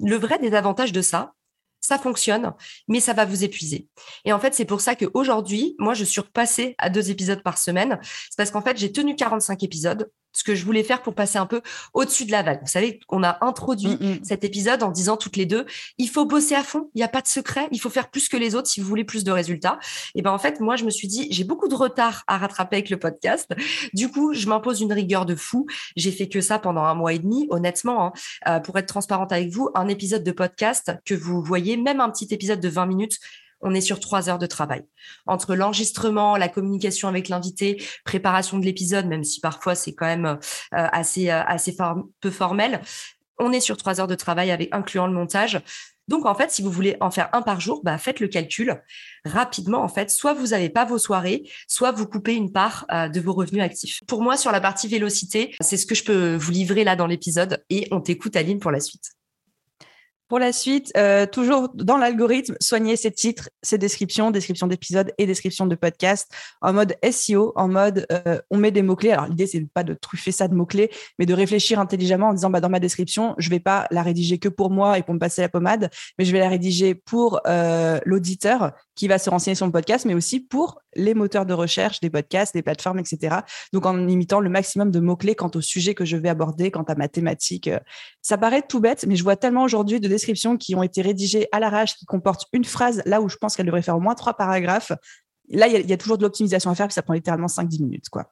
le 0.00 0.16
vrai 0.16 0.38
désavantage 0.38 0.92
de 0.92 1.02
ça 1.02 1.32
ça 1.80 1.98
fonctionne, 1.98 2.52
mais 2.88 3.00
ça 3.00 3.12
va 3.12 3.24
vous 3.24 3.44
épuiser. 3.44 3.88
Et 4.24 4.32
en 4.32 4.38
fait, 4.38 4.54
c'est 4.54 4.64
pour 4.64 4.80
ça 4.80 4.94
qu'aujourd'hui, 4.94 5.74
moi, 5.78 5.94
je 5.94 6.04
suis 6.04 6.20
repassée 6.20 6.74
à 6.78 6.90
deux 6.90 7.10
épisodes 7.10 7.42
par 7.42 7.56
semaine. 7.56 7.98
C'est 8.02 8.36
parce 8.36 8.50
qu'en 8.50 8.60
fait, 8.60 8.76
j'ai 8.76 8.92
tenu 8.92 9.16
45 9.16 9.62
épisodes 9.62 10.10
ce 10.38 10.44
que 10.44 10.54
je 10.54 10.64
voulais 10.64 10.84
faire 10.84 11.02
pour 11.02 11.14
passer 11.14 11.36
un 11.36 11.46
peu 11.46 11.62
au-dessus 11.94 12.24
de 12.24 12.30
la 12.30 12.44
vague. 12.44 12.60
Vous 12.60 12.68
savez, 12.68 13.00
on 13.08 13.24
a 13.24 13.38
introduit 13.40 13.96
mm, 14.00 14.12
mm. 14.12 14.18
cet 14.22 14.44
épisode 14.44 14.84
en 14.84 14.92
disant 14.92 15.16
toutes 15.16 15.36
les 15.36 15.46
deux, 15.46 15.66
il 15.98 16.08
faut 16.08 16.26
bosser 16.26 16.54
à 16.54 16.62
fond, 16.62 16.90
il 16.94 16.98
n'y 16.98 17.02
a 17.02 17.08
pas 17.08 17.22
de 17.22 17.26
secret, 17.26 17.66
il 17.72 17.80
faut 17.80 17.90
faire 17.90 18.08
plus 18.08 18.28
que 18.28 18.36
les 18.36 18.54
autres 18.54 18.68
si 18.68 18.80
vous 18.80 18.86
voulez 18.86 19.04
plus 19.04 19.24
de 19.24 19.32
résultats. 19.32 19.80
Et 20.14 20.22
ben 20.22 20.30
en 20.30 20.38
fait, 20.38 20.60
moi 20.60 20.76
je 20.76 20.84
me 20.84 20.90
suis 20.90 21.08
dit, 21.08 21.26
j'ai 21.32 21.42
beaucoup 21.42 21.66
de 21.66 21.74
retard 21.74 22.22
à 22.28 22.38
rattraper 22.38 22.76
avec 22.76 22.88
le 22.88 22.98
podcast. 22.98 23.50
Du 23.94 24.10
coup, 24.10 24.32
je 24.32 24.46
m'impose 24.46 24.80
une 24.80 24.92
rigueur 24.92 25.26
de 25.26 25.34
fou. 25.34 25.66
J'ai 25.96 26.12
fait 26.12 26.28
que 26.28 26.40
ça 26.40 26.60
pendant 26.60 26.84
un 26.84 26.94
mois 26.94 27.12
et 27.12 27.18
demi, 27.18 27.48
honnêtement, 27.50 28.06
hein. 28.06 28.12
euh, 28.46 28.60
pour 28.60 28.78
être 28.78 28.86
transparente 28.86 29.32
avec 29.32 29.50
vous, 29.50 29.70
un 29.74 29.88
épisode 29.88 30.22
de 30.22 30.32
podcast 30.32 30.92
que 31.04 31.14
vous 31.14 31.42
voyez, 31.42 31.76
même 31.76 32.00
un 32.00 32.10
petit 32.10 32.28
épisode 32.30 32.60
de 32.60 32.68
20 32.68 32.86
minutes, 32.86 33.18
on 33.60 33.74
est 33.74 33.80
sur 33.80 34.00
trois 34.00 34.28
heures 34.28 34.38
de 34.38 34.46
travail. 34.46 34.84
Entre 35.26 35.54
l'enregistrement, 35.54 36.36
la 36.36 36.48
communication 36.48 37.08
avec 37.08 37.28
l'invité, 37.28 37.82
préparation 38.04 38.58
de 38.58 38.64
l'épisode, 38.64 39.06
même 39.06 39.24
si 39.24 39.40
parfois 39.40 39.74
c'est 39.74 39.94
quand 39.94 40.06
même 40.06 40.26
euh, 40.26 40.36
assez, 40.70 41.30
euh, 41.30 41.42
assez 41.44 41.76
peu 42.20 42.30
formel, 42.30 42.80
on 43.38 43.52
est 43.52 43.60
sur 43.60 43.76
trois 43.76 44.00
heures 44.00 44.06
de 44.06 44.14
travail 44.14 44.50
avec 44.50 44.74
incluant 44.74 45.06
le 45.06 45.12
montage. 45.12 45.60
Donc, 46.08 46.24
en 46.24 46.34
fait, 46.34 46.50
si 46.50 46.62
vous 46.62 46.70
voulez 46.70 46.96
en 47.00 47.10
faire 47.10 47.28
un 47.34 47.42
par 47.42 47.60
jour, 47.60 47.82
bah, 47.84 47.98
faites 47.98 48.18
le 48.18 48.28
calcul 48.28 48.82
rapidement. 49.24 49.82
En 49.82 49.88
fait, 49.88 50.10
soit 50.10 50.32
vous 50.32 50.48
n'avez 50.48 50.70
pas 50.70 50.86
vos 50.86 50.98
soirées, 50.98 51.48
soit 51.68 51.92
vous 51.92 52.06
coupez 52.06 52.34
une 52.34 52.50
part 52.50 52.86
euh, 52.90 53.08
de 53.08 53.20
vos 53.20 53.34
revenus 53.34 53.62
actifs. 53.62 54.00
Pour 54.06 54.22
moi, 54.22 54.38
sur 54.38 54.50
la 54.50 54.60
partie 54.60 54.88
vélocité, 54.88 55.54
c'est 55.60 55.76
ce 55.76 55.86
que 55.86 55.94
je 55.94 56.04
peux 56.04 56.34
vous 56.34 56.50
livrer 56.50 56.82
là 56.82 56.96
dans 56.96 57.06
l'épisode 57.06 57.62
et 57.68 57.86
on 57.90 58.00
t'écoute, 58.00 58.36
Aline, 58.36 58.58
pour 58.58 58.70
la 58.70 58.80
suite. 58.80 59.17
Pour 60.28 60.38
la 60.38 60.52
suite, 60.52 60.92
euh, 60.96 61.24
toujours 61.24 61.70
dans 61.72 61.96
l'algorithme, 61.96 62.54
soigner 62.60 62.96
ses 62.96 63.10
titres, 63.10 63.48
ses 63.62 63.78
descriptions, 63.78 64.30
descriptions 64.30 64.66
d'épisodes 64.66 65.10
et 65.16 65.24
descriptions 65.24 65.66
de 65.66 65.74
podcasts 65.74 66.30
en 66.60 66.74
mode 66.74 66.96
SEO, 67.10 67.54
en 67.56 67.68
mode 67.68 68.06
euh, 68.12 68.38
on 68.50 68.58
met 68.58 68.70
des 68.70 68.82
mots-clés. 68.82 69.12
Alors 69.12 69.26
l'idée, 69.26 69.46
c'est 69.46 69.66
pas 69.72 69.84
de 69.84 69.94
truffer 69.94 70.30
ça 70.30 70.46
de 70.46 70.54
mots-clés, 70.54 70.90
mais 71.18 71.24
de 71.24 71.32
réfléchir 71.32 71.80
intelligemment 71.80 72.28
en 72.28 72.34
disant 72.34 72.50
bah, 72.50 72.60
dans 72.60 72.68
ma 72.68 72.78
description, 72.78 73.34
je 73.38 73.48
vais 73.48 73.58
pas 73.58 73.86
la 73.90 74.02
rédiger 74.02 74.38
que 74.38 74.50
pour 74.50 74.70
moi 74.70 74.98
et 74.98 75.02
pour 75.02 75.14
me 75.14 75.18
passer 75.18 75.40
la 75.40 75.48
pommade, 75.48 75.88
mais 76.18 76.26
je 76.26 76.32
vais 76.32 76.40
la 76.40 76.50
rédiger 76.50 76.94
pour 76.94 77.40
euh, 77.46 77.98
l'auditeur 78.04 78.72
qui 78.94 79.08
va 79.08 79.18
se 79.18 79.30
renseigner 79.30 79.54
sur 79.54 79.64
le 79.64 79.72
podcast, 79.72 80.04
mais 80.04 80.14
aussi 80.14 80.40
pour 80.40 80.82
les 80.94 81.14
moteurs 81.14 81.46
de 81.46 81.54
recherche 81.54 82.00
des 82.00 82.10
podcasts, 82.10 82.52
des 82.52 82.62
plateformes, 82.62 82.98
etc. 82.98 83.36
Donc 83.72 83.86
en 83.86 84.08
imitant 84.08 84.40
le 84.40 84.50
maximum 84.50 84.90
de 84.90 85.00
mots-clés 85.00 85.36
quant 85.36 85.50
au 85.54 85.60
sujet 85.60 85.94
que 85.94 86.04
je 86.04 86.16
vais 86.16 86.28
aborder, 86.28 86.70
quant 86.70 86.82
à 86.82 86.96
ma 86.96 87.08
thématique. 87.08 87.70
Ça 88.20 88.36
paraît 88.36 88.62
tout 88.62 88.80
bête, 88.80 89.06
mais 89.06 89.16
je 89.16 89.22
vois 89.22 89.36
tellement 89.36 89.62
aujourd'hui 89.62 90.00
de 90.00 90.08
descriptions 90.18 90.56
qui 90.56 90.74
ont 90.74 90.82
été 90.82 91.02
rédigées 91.02 91.48
à 91.52 91.60
l'arrache, 91.60 91.94
qui 91.96 92.06
comportent 92.06 92.46
une 92.52 92.64
phrase 92.64 93.02
là 93.06 93.20
où 93.20 93.28
je 93.28 93.36
pense 93.36 93.56
qu'elle 93.56 93.66
devrait 93.66 93.82
faire 93.82 93.96
au 93.96 94.00
moins 94.00 94.14
trois 94.14 94.34
paragraphes. 94.34 94.92
Là, 95.50 95.66
il 95.68 95.88
y, 95.88 95.92
a 95.92 95.96
toujours 95.96 96.18
de 96.18 96.22
l'optimisation 96.22 96.70
à 96.70 96.74
faire, 96.74 96.88
puis 96.88 96.94
ça 96.94 97.02
prend 97.02 97.14
littéralement 97.14 97.46
5-10 97.46 97.82
minutes. 97.82 98.08
quoi. 98.10 98.28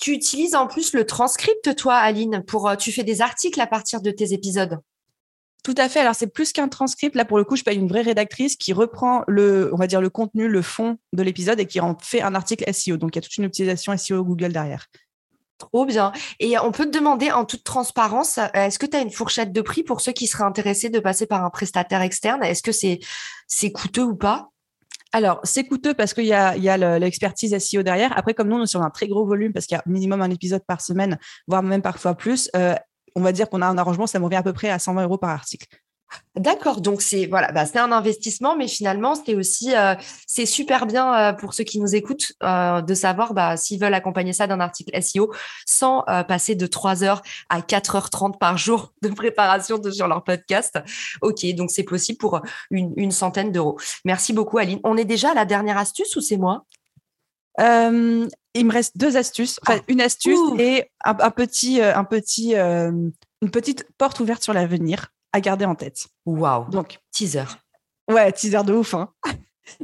Tu 0.00 0.12
utilises 0.12 0.54
en 0.54 0.66
plus 0.66 0.94
le 0.94 1.04
transcript, 1.04 1.74
toi, 1.76 1.96
Aline, 1.96 2.42
pour 2.46 2.68
euh, 2.68 2.76
tu 2.76 2.92
fais 2.92 3.02
des 3.02 3.20
articles 3.20 3.60
à 3.60 3.66
partir 3.66 4.00
de 4.00 4.10
tes 4.10 4.32
épisodes? 4.32 4.78
Tout 5.62 5.74
à 5.76 5.88
fait. 5.88 6.00
Alors, 6.00 6.14
c'est 6.14 6.28
plus 6.28 6.52
qu'un 6.52 6.68
transcript. 6.68 7.14
Là, 7.14 7.24
pour 7.24 7.36
le 7.36 7.44
coup, 7.44 7.56
je 7.56 7.64
paye 7.64 7.76
une 7.76 7.88
vraie 7.88 8.00
rédactrice 8.00 8.56
qui 8.56 8.72
reprend 8.72 9.24
le, 9.26 9.70
on 9.74 9.76
va 9.76 9.86
dire, 9.86 10.00
le 10.00 10.08
contenu, 10.08 10.48
le 10.48 10.62
fond 10.62 10.96
de 11.12 11.22
l'épisode 11.22 11.60
et 11.60 11.66
qui 11.66 11.80
en 11.80 11.98
fait 12.00 12.22
un 12.22 12.34
article 12.34 12.64
SEO. 12.72 12.96
Donc, 12.96 13.14
il 13.14 13.18
y 13.18 13.20
a 13.20 13.22
toute 13.22 13.36
une 13.36 13.44
optimisation 13.44 13.94
SEO 13.96 14.24
Google 14.24 14.52
derrière. 14.52 14.86
Trop 15.60 15.84
bien. 15.84 16.10
Et 16.40 16.58
on 16.58 16.72
peut 16.72 16.86
te 16.86 16.96
demander 16.96 17.30
en 17.30 17.44
toute 17.44 17.64
transparence, 17.64 18.38
est-ce 18.54 18.78
que 18.78 18.86
tu 18.86 18.96
as 18.96 19.00
une 19.00 19.10
fourchette 19.10 19.52
de 19.52 19.60
prix 19.60 19.82
pour 19.82 20.00
ceux 20.00 20.12
qui 20.12 20.26
seraient 20.26 20.44
intéressés 20.44 20.88
de 20.88 20.98
passer 20.98 21.26
par 21.26 21.44
un 21.44 21.50
prestataire 21.50 22.00
externe? 22.00 22.42
Est-ce 22.42 22.62
que 22.62 22.72
c'est 22.72 23.72
coûteux 23.72 24.04
ou 24.04 24.16
pas? 24.16 24.48
Alors, 25.12 25.40
c'est 25.44 25.64
coûteux 25.64 25.92
parce 25.92 26.14
qu'il 26.14 26.24
y 26.24 26.32
a, 26.32 26.56
y 26.56 27.00
l'expertise 27.00 27.56
SEO 27.58 27.82
derrière. 27.82 28.16
Après, 28.16 28.32
comme 28.32 28.48
nous, 28.48 28.62
est 28.62 28.66
sur 28.66 28.80
un 28.80 28.90
très 28.90 29.06
gros 29.06 29.26
volume 29.26 29.52
parce 29.52 29.66
qu'il 29.66 29.76
y 29.76 29.78
a 29.78 29.82
minimum 29.84 30.22
un 30.22 30.30
épisode 30.30 30.64
par 30.66 30.80
semaine, 30.80 31.18
voire 31.46 31.62
même 31.62 31.82
parfois 31.82 32.14
plus, 32.14 32.48
euh, 32.56 32.74
on 33.14 33.20
va 33.20 33.32
dire 33.32 33.50
qu'on 33.50 33.60
a 33.60 33.66
un 33.66 33.76
arrangement, 33.76 34.06
ça 34.06 34.18
me 34.18 34.24
revient 34.24 34.36
à 34.36 34.42
peu 34.42 34.54
près 34.54 34.70
à 34.70 34.78
120 34.78 35.04
euros 35.04 35.18
par 35.18 35.30
article. 35.30 35.66
D'accord, 36.36 36.80
donc 36.80 37.02
c'est 37.02 37.26
voilà, 37.26 37.50
bah, 37.50 37.66
c'est 37.66 37.78
un 37.78 37.90
investissement, 37.90 38.56
mais 38.56 38.68
finalement 38.68 39.14
c'est 39.14 39.34
aussi 39.34 39.74
euh, 39.74 39.94
c'est 40.26 40.46
super 40.46 40.86
bien 40.86 41.14
euh, 41.14 41.32
pour 41.32 41.54
ceux 41.54 41.64
qui 41.64 41.80
nous 41.80 41.94
écoutent 41.94 42.32
euh, 42.42 42.82
de 42.82 42.94
savoir 42.94 43.34
bah, 43.34 43.56
s'ils 43.56 43.80
veulent 43.80 43.94
accompagner 43.94 44.32
ça 44.32 44.46
d'un 44.46 44.60
article 44.60 44.90
SEO 45.02 45.32
sans 45.66 46.04
passer 46.28 46.54
de 46.54 46.66
3 46.66 47.02
heures 47.04 47.22
à 47.48 47.60
4h30 47.60 48.38
par 48.38 48.56
jour 48.56 48.92
de 49.02 49.08
préparation 49.08 49.78
de, 49.78 49.90
sur 49.90 50.06
leur 50.06 50.22
podcast. 50.22 50.78
Ok, 51.20 51.44
donc 51.54 51.70
c'est 51.70 51.82
possible 51.82 52.18
pour 52.18 52.40
une, 52.70 53.10
centaine 53.10 53.50
d'euros. 53.50 53.78
Merci 54.04 54.32
beaucoup 54.32 54.58
Aline. 54.58 54.80
On 54.84 54.96
est 54.96 55.04
déjà 55.04 55.32
à 55.32 55.34
la 55.34 55.44
dernière 55.44 55.78
astuce 55.78 56.14
ou 56.16 56.20
c'est 56.20 56.38
moi? 56.38 56.64
Il 57.58 58.66
me 58.66 58.72
reste 58.72 58.96
deux 58.96 59.16
astuces, 59.16 59.60
enfin, 59.62 59.78
ah. 59.80 59.84
une 59.88 60.00
astuce 60.00 60.38
et 60.58 60.90
un, 61.04 61.30
petit, 61.30 61.82
un 61.82 62.04
petit, 62.04 62.54
une 62.54 63.50
petite 63.52 63.86
porte 63.98 64.20
ouverte 64.20 64.42
sur 64.42 64.54
l'avenir 64.54 65.08
à 65.32 65.40
garder 65.40 65.64
en 65.64 65.74
tête. 65.74 66.06
Waouh. 66.26 66.70
Donc, 66.70 66.98
teaser. 67.12 67.44
Ouais, 68.08 68.32
teaser 68.32 68.62
de 68.64 68.72
ouf. 68.72 68.94
Hein. 68.94 69.10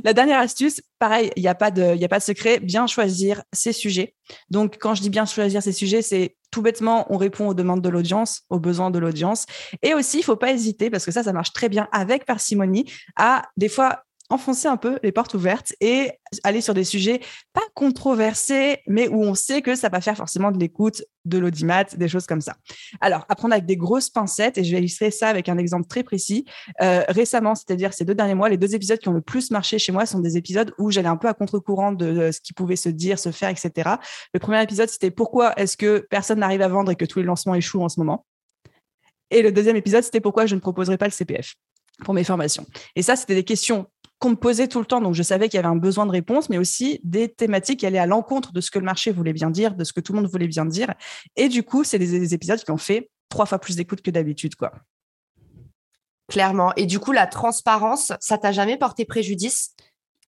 La 0.02 0.12
dernière 0.12 0.40
astuce, 0.40 0.80
pareil, 0.98 1.30
il 1.36 1.42
n'y 1.42 1.48
a, 1.48 1.54
pas 1.54 1.70
de, 1.70 1.94
y 1.94 2.04
a 2.04 2.08
pas 2.08 2.18
de 2.18 2.24
secret, 2.24 2.58
bien 2.58 2.86
choisir 2.86 3.42
ses 3.52 3.72
sujets. 3.72 4.14
Donc, 4.50 4.78
quand 4.80 4.94
je 4.94 5.02
dis 5.02 5.10
bien 5.10 5.26
choisir 5.26 5.62
ses 5.62 5.72
sujets, 5.72 6.02
c'est 6.02 6.36
tout 6.50 6.62
bêtement, 6.62 7.06
on 7.12 7.18
répond 7.18 7.48
aux 7.48 7.54
demandes 7.54 7.82
de 7.82 7.88
l'audience, 7.88 8.42
aux 8.50 8.58
besoins 8.58 8.90
de 8.90 8.98
l'audience. 8.98 9.46
Et 9.82 9.94
aussi, 9.94 10.18
il 10.18 10.22
faut 10.22 10.36
pas 10.36 10.50
hésiter, 10.50 10.90
parce 10.90 11.04
que 11.04 11.12
ça, 11.12 11.22
ça 11.22 11.32
marche 11.32 11.52
très 11.52 11.68
bien 11.68 11.88
avec 11.92 12.24
parcimonie, 12.24 12.90
à 13.16 13.42
des 13.56 13.68
fois 13.68 14.05
enfoncer 14.30 14.68
un 14.68 14.76
peu 14.76 14.98
les 15.02 15.12
portes 15.12 15.34
ouvertes 15.34 15.74
et 15.80 16.10
aller 16.44 16.60
sur 16.60 16.74
des 16.74 16.84
sujets 16.84 17.20
pas 17.52 17.62
controversés, 17.74 18.78
mais 18.86 19.08
où 19.08 19.22
on 19.22 19.34
sait 19.34 19.62
que 19.62 19.74
ça 19.74 19.88
va 19.88 20.00
faire 20.00 20.16
forcément 20.16 20.50
de 20.50 20.58
l'écoute, 20.58 21.02
de 21.24 21.38
l'audimat, 21.38 21.84
des 21.84 22.08
choses 22.08 22.26
comme 22.26 22.40
ça. 22.40 22.56
Alors, 23.00 23.24
apprendre 23.28 23.54
avec 23.54 23.66
des 23.66 23.76
grosses 23.76 24.10
pincettes, 24.10 24.58
et 24.58 24.64
je 24.64 24.72
vais 24.72 24.78
illustrer 24.78 25.10
ça 25.10 25.28
avec 25.28 25.48
un 25.48 25.58
exemple 25.58 25.86
très 25.86 26.02
précis. 26.02 26.44
Euh, 26.80 27.02
récemment, 27.08 27.54
c'est-à-dire 27.54 27.92
ces 27.92 28.04
deux 28.04 28.14
derniers 28.14 28.34
mois, 28.34 28.48
les 28.48 28.56
deux 28.56 28.74
épisodes 28.74 28.98
qui 28.98 29.08
ont 29.08 29.12
le 29.12 29.20
plus 29.20 29.50
marché 29.50 29.78
chez 29.78 29.92
moi 29.92 30.06
sont 30.06 30.20
des 30.20 30.36
épisodes 30.36 30.72
où 30.78 30.90
j'allais 30.90 31.08
un 31.08 31.16
peu 31.16 31.28
à 31.28 31.34
contre-courant 31.34 31.92
de 31.92 32.30
ce 32.32 32.40
qui 32.40 32.52
pouvait 32.52 32.76
se 32.76 32.88
dire, 32.88 33.18
se 33.18 33.30
faire, 33.30 33.50
etc. 33.50 33.96
Le 34.34 34.40
premier 34.40 34.62
épisode, 34.62 34.88
c'était 34.88 35.10
pourquoi 35.10 35.52
est-ce 35.58 35.76
que 35.76 36.06
personne 36.10 36.40
n'arrive 36.40 36.62
à 36.62 36.68
vendre 36.68 36.90
et 36.90 36.96
que 36.96 37.04
tous 37.04 37.18
les 37.18 37.24
lancements 37.24 37.54
échouent 37.54 37.82
en 37.82 37.88
ce 37.88 38.00
moment? 38.00 38.24
Et 39.30 39.42
le 39.42 39.52
deuxième 39.52 39.76
épisode, 39.76 40.04
c'était 40.04 40.20
pourquoi 40.20 40.46
je 40.46 40.54
ne 40.54 40.60
proposerai 40.60 40.98
pas 40.98 41.06
le 41.06 41.10
CPF 41.10 41.54
pour 42.04 42.14
mes 42.14 42.24
formations. 42.24 42.66
Et 42.94 43.02
ça, 43.02 43.16
c'était 43.16 43.34
des 43.34 43.44
questions 43.44 43.86
qu'on 44.18 44.30
me 44.30 44.36
posait 44.36 44.68
tout 44.68 44.78
le 44.78 44.86
temps. 44.86 45.00
Donc, 45.00 45.14
je 45.14 45.22
savais 45.22 45.48
qu'il 45.48 45.58
y 45.58 45.58
avait 45.58 45.68
un 45.68 45.76
besoin 45.76 46.06
de 46.06 46.10
réponse, 46.10 46.48
mais 46.48 46.58
aussi 46.58 47.00
des 47.04 47.28
thématiques 47.28 47.80
qui 47.80 47.86
allaient 47.86 47.98
à 47.98 48.06
l'encontre 48.06 48.52
de 48.52 48.60
ce 48.60 48.70
que 48.70 48.78
le 48.78 48.84
marché 48.84 49.12
voulait 49.12 49.32
bien 49.32 49.50
dire, 49.50 49.74
de 49.74 49.84
ce 49.84 49.92
que 49.92 50.00
tout 50.00 50.12
le 50.12 50.20
monde 50.20 50.30
voulait 50.30 50.48
bien 50.48 50.64
dire. 50.64 50.94
Et 51.36 51.48
du 51.48 51.62
coup, 51.62 51.84
c'est 51.84 51.98
des, 51.98 52.34
épisodes 52.34 52.62
qui 52.62 52.70
ont 52.70 52.76
fait 52.78 53.10
trois 53.28 53.46
fois 53.46 53.58
plus 53.58 53.76
d'écoute 53.76 54.00
que 54.02 54.10
d'habitude, 54.10 54.54
quoi. 54.54 54.72
Clairement. 56.28 56.72
Et 56.76 56.86
du 56.86 56.98
coup, 56.98 57.12
la 57.12 57.26
transparence, 57.26 58.12
ça 58.20 58.38
t'a 58.38 58.52
jamais 58.52 58.76
porté 58.76 59.04
préjudice? 59.04 59.74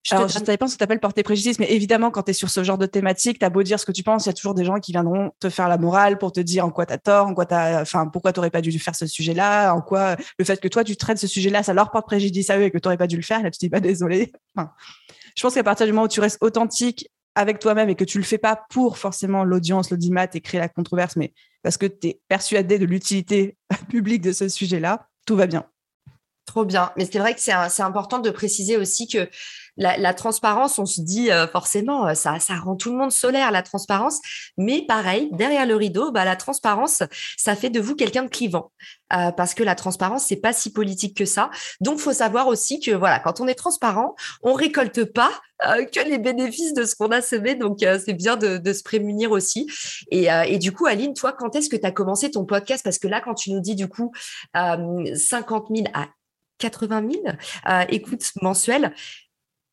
Je 0.08 0.14
Alors, 0.14 0.30
savais 0.30 0.56
pas 0.56 0.66
ce 0.66 0.74
que 0.74 0.78
tu 0.78 0.84
appelles 0.84 1.00
porter 1.00 1.22
préjudice, 1.22 1.58
mais 1.58 1.70
évidemment, 1.70 2.10
quand 2.10 2.22
tu 2.22 2.30
es 2.30 2.34
sur 2.34 2.48
ce 2.50 2.64
genre 2.64 2.78
de 2.78 2.86
thématique, 2.86 3.38
tu 3.38 3.44
as 3.44 3.50
beau 3.50 3.62
dire 3.62 3.78
ce 3.78 3.84
que 3.84 3.92
tu 3.92 4.02
penses, 4.02 4.26
il 4.26 4.28
y 4.28 4.30
a 4.30 4.34
toujours 4.34 4.54
des 4.54 4.64
gens 4.64 4.80
qui 4.80 4.92
viendront 4.92 5.32
te 5.40 5.50
faire 5.50 5.68
la 5.68 5.78
morale 5.78 6.18
pour 6.18 6.32
te 6.32 6.40
dire 6.40 6.64
en 6.64 6.70
quoi 6.70 6.86
tu 6.86 6.92
as 6.94 6.98
tort, 6.98 7.26
en 7.26 7.34
quoi 7.34 7.52
as, 7.52 7.82
enfin, 7.82 8.06
pourquoi 8.06 8.32
tu 8.32 8.38
n'aurais 8.38 8.50
pas 8.50 8.60
dû 8.60 8.76
faire 8.78 8.94
ce 8.94 9.06
sujet-là, 9.06 9.74
en 9.74 9.82
quoi 9.82 10.16
le 10.38 10.44
fait 10.44 10.60
que 10.60 10.68
toi, 10.68 10.84
tu 10.84 10.96
traites 10.96 11.18
ce 11.18 11.26
sujet-là, 11.26 11.62
ça 11.62 11.74
leur 11.74 11.90
porte 11.90 12.06
préjudice 12.06 12.50
à 12.50 12.58
eux 12.58 12.62
et 12.62 12.70
que 12.70 12.78
tu 12.78 12.86
n'aurais 12.86 12.96
pas 12.96 13.06
dû 13.06 13.16
le 13.16 13.22
faire. 13.22 13.42
Là, 13.42 13.50
tu 13.50 13.58
dis 13.58 13.68
pas 13.70 13.80
désolé. 13.80 14.32
je 14.56 15.42
pense 15.42 15.54
qu'à 15.54 15.64
partir 15.64 15.86
du 15.86 15.92
moment 15.92 16.04
où 16.04 16.08
tu 16.08 16.20
restes 16.20 16.38
authentique 16.40 17.10
avec 17.34 17.60
toi-même 17.60 17.88
et 17.88 17.94
que 17.94 18.04
tu 18.04 18.18
le 18.18 18.24
fais 18.24 18.38
pas 18.38 18.64
pour 18.70 18.98
forcément 18.98 19.44
l'audience, 19.44 19.90
l'audimat 19.90 20.26
et 20.34 20.40
créer 20.40 20.60
la 20.60 20.68
controverse, 20.68 21.16
mais 21.16 21.32
parce 21.62 21.76
que 21.76 21.86
tu 21.86 22.08
es 22.08 22.20
persuadé 22.28 22.78
de 22.78 22.84
l'utilité 22.84 23.56
publique 23.88 24.22
de 24.22 24.32
ce 24.32 24.48
sujet-là, 24.48 25.06
tout 25.26 25.36
va 25.36 25.46
bien. 25.46 25.64
Trop 26.48 26.64
bien. 26.64 26.92
Mais 26.96 27.04
c'est 27.04 27.18
vrai 27.18 27.34
que 27.34 27.40
c'est 27.40 27.82
important 27.82 28.20
de 28.20 28.30
préciser 28.30 28.78
aussi 28.78 29.06
que 29.06 29.28
la, 29.76 30.14
transparence, 30.14 30.78
on 30.78 30.86
se 30.86 31.02
dit 31.02 31.30
euh, 31.30 31.46
forcément, 31.46 32.08
euh, 32.08 32.14
ça, 32.14 32.40
ça 32.40 32.54
rend 32.54 32.74
tout 32.74 32.90
le 32.90 32.96
monde 32.96 33.12
solaire, 33.12 33.50
la 33.50 33.62
transparence. 33.62 34.18
Mais 34.56 34.82
pareil, 34.88 35.28
derrière 35.32 35.66
le 35.66 35.76
rideau, 35.76 36.10
bah, 36.10 36.24
la 36.24 36.36
transparence, 36.36 37.02
ça 37.36 37.54
fait 37.54 37.68
de 37.68 37.80
vous 37.80 37.94
quelqu'un 37.94 38.22
de 38.22 38.30
clivant. 38.30 38.72
Euh, 39.12 39.30
parce 39.30 39.52
que 39.52 39.62
la 39.62 39.74
transparence, 39.74 40.24
c'est 40.24 40.40
pas 40.40 40.54
si 40.54 40.72
politique 40.72 41.14
que 41.18 41.26
ça. 41.26 41.50
Donc, 41.82 41.98
faut 41.98 42.14
savoir 42.14 42.48
aussi 42.48 42.80
que 42.80 42.92
voilà, 42.92 43.20
quand 43.20 43.42
on 43.42 43.46
est 43.46 43.54
transparent, 43.54 44.16
on 44.42 44.54
récolte 44.54 45.04
pas 45.04 45.30
que 45.60 46.08
les 46.08 46.18
bénéfices 46.18 46.72
de 46.72 46.84
ce 46.84 46.94
qu'on 46.94 47.10
a 47.10 47.20
semé. 47.20 47.56
Donc, 47.56 47.78
c'est 47.80 48.14
bien 48.14 48.36
de, 48.36 48.72
se 48.72 48.82
prémunir 48.82 49.32
aussi. 49.32 49.66
Et, 50.12 50.28
et, 50.46 50.58
du 50.58 50.70
coup, 50.70 50.86
Aline, 50.86 51.14
toi, 51.14 51.32
quand 51.32 51.56
est-ce 51.56 51.68
que 51.68 51.76
tu 51.76 51.84
as 51.84 51.90
commencé 51.90 52.30
ton 52.30 52.44
podcast? 52.44 52.84
Parce 52.84 52.98
que 52.98 53.08
là, 53.08 53.20
quand 53.20 53.34
tu 53.34 53.50
nous 53.50 53.60
dis 53.60 53.74
du 53.74 53.88
coup 53.88 54.12
50 54.54 55.66
000 55.74 55.88
à 55.94 56.06
80 56.58 57.10
000 57.10 57.22
euh, 57.68 57.84
écoutes 57.88 58.32
mensuelles. 58.42 58.94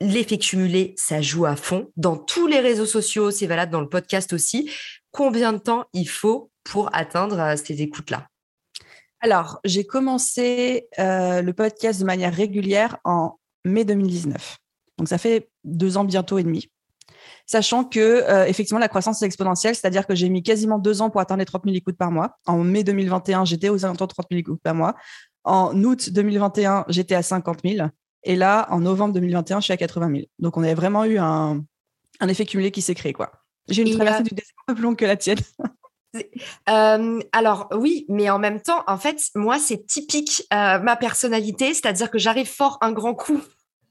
L'effet 0.01 0.37
cumulé, 0.37 0.93
ça 0.97 1.21
joue 1.21 1.45
à 1.45 1.55
fond. 1.55 1.91
Dans 1.95 2.17
tous 2.17 2.47
les 2.47 2.59
réseaux 2.59 2.85
sociaux, 2.85 3.31
c'est 3.31 3.47
valable 3.47 3.71
dans 3.71 3.81
le 3.81 3.89
podcast 3.89 4.33
aussi. 4.33 4.69
Combien 5.11 5.53
de 5.53 5.57
temps 5.57 5.85
il 5.93 6.09
faut 6.09 6.51
pour 6.63 6.93
atteindre 6.93 7.39
euh, 7.39 7.55
ces 7.55 7.81
écoutes-là? 7.81 8.27
Alors, 9.21 9.59
j'ai 9.63 9.85
commencé 9.85 10.87
euh, 10.99 11.41
le 11.41 11.53
podcast 11.53 11.99
de 11.99 12.05
manière 12.05 12.33
régulière 12.33 12.97
en 13.05 13.39
mai 13.63 13.85
2019. 13.85 14.57
Donc, 14.97 15.07
ça 15.07 15.17
fait 15.17 15.49
deux 15.63 15.97
ans 15.97 16.03
bientôt 16.03 16.37
et 16.37 16.43
demi. 16.43 16.69
Sachant 17.47 17.83
que, 17.83 18.47
effectivement, 18.47 18.79
la 18.79 18.87
croissance 18.87 19.21
est 19.21 19.25
exponentielle, 19.25 19.75
c'est-à-dire 19.75 20.07
que 20.07 20.15
j'ai 20.15 20.29
mis 20.29 20.41
quasiment 20.41 20.79
deux 20.79 21.01
ans 21.01 21.09
pour 21.11 21.21
atteindre 21.21 21.39
les 21.39 21.45
30 21.45 21.63
000 21.63 21.75
écoutes 21.75 21.97
par 21.97 22.11
mois. 22.11 22.37
En 22.47 22.57
mai 22.57 22.83
2021, 22.83 23.45
j'étais 23.45 23.69
aux 23.69 23.85
alentours 23.85 24.07
de 24.07 24.13
30 24.13 24.27
000 24.31 24.39
écoutes 24.39 24.61
par 24.61 24.73
mois. 24.73 24.95
En 25.45 25.83
août 25.83 26.09
2021, 26.09 26.85
j'étais 26.89 27.15
à 27.15 27.21
50 27.21 27.59
000. 27.63 27.87
Et 28.23 28.35
là, 28.35 28.67
en 28.71 28.79
novembre 28.79 29.13
2021, 29.13 29.59
je 29.59 29.65
suis 29.65 29.73
à 29.73 29.77
80 29.77 30.09
000. 30.09 30.21
Donc, 30.39 30.57
on 30.57 30.63
avait 30.63 30.73
vraiment 30.73 31.05
eu 31.05 31.19
un, 31.19 31.63
effet 32.27 32.45
cumulé 32.45 32.71
qui 32.71 32.81
s'est 32.81 32.95
créé. 32.95 33.13
quoi. 33.13 33.31
J'ai 33.69 33.83
une 33.83 33.95
traversée 33.95 34.23
du 34.23 34.33
désert 34.33 34.53
un 34.67 34.73
peu 34.73 34.75
plus 34.75 34.83
longue 34.83 34.97
que 34.97 35.05
la 35.05 35.15
tienne. 35.15 35.39
Euh, 36.69 37.19
alors 37.33 37.67
oui, 37.73 38.05
mais 38.07 38.29
en 38.29 38.39
même 38.39 38.61
temps, 38.61 38.85
en 38.87 38.97
fait, 38.97 39.19
moi, 39.35 39.59
c'est 39.59 39.85
typique 39.85 40.47
euh, 40.53 40.79
ma 40.79 40.95
personnalité, 40.95 41.73
c'est-à-dire 41.73 42.09
que 42.09 42.17
j'arrive 42.17 42.47
fort 42.47 42.77
un 42.79 42.93
grand 42.93 43.13
coup 43.13 43.41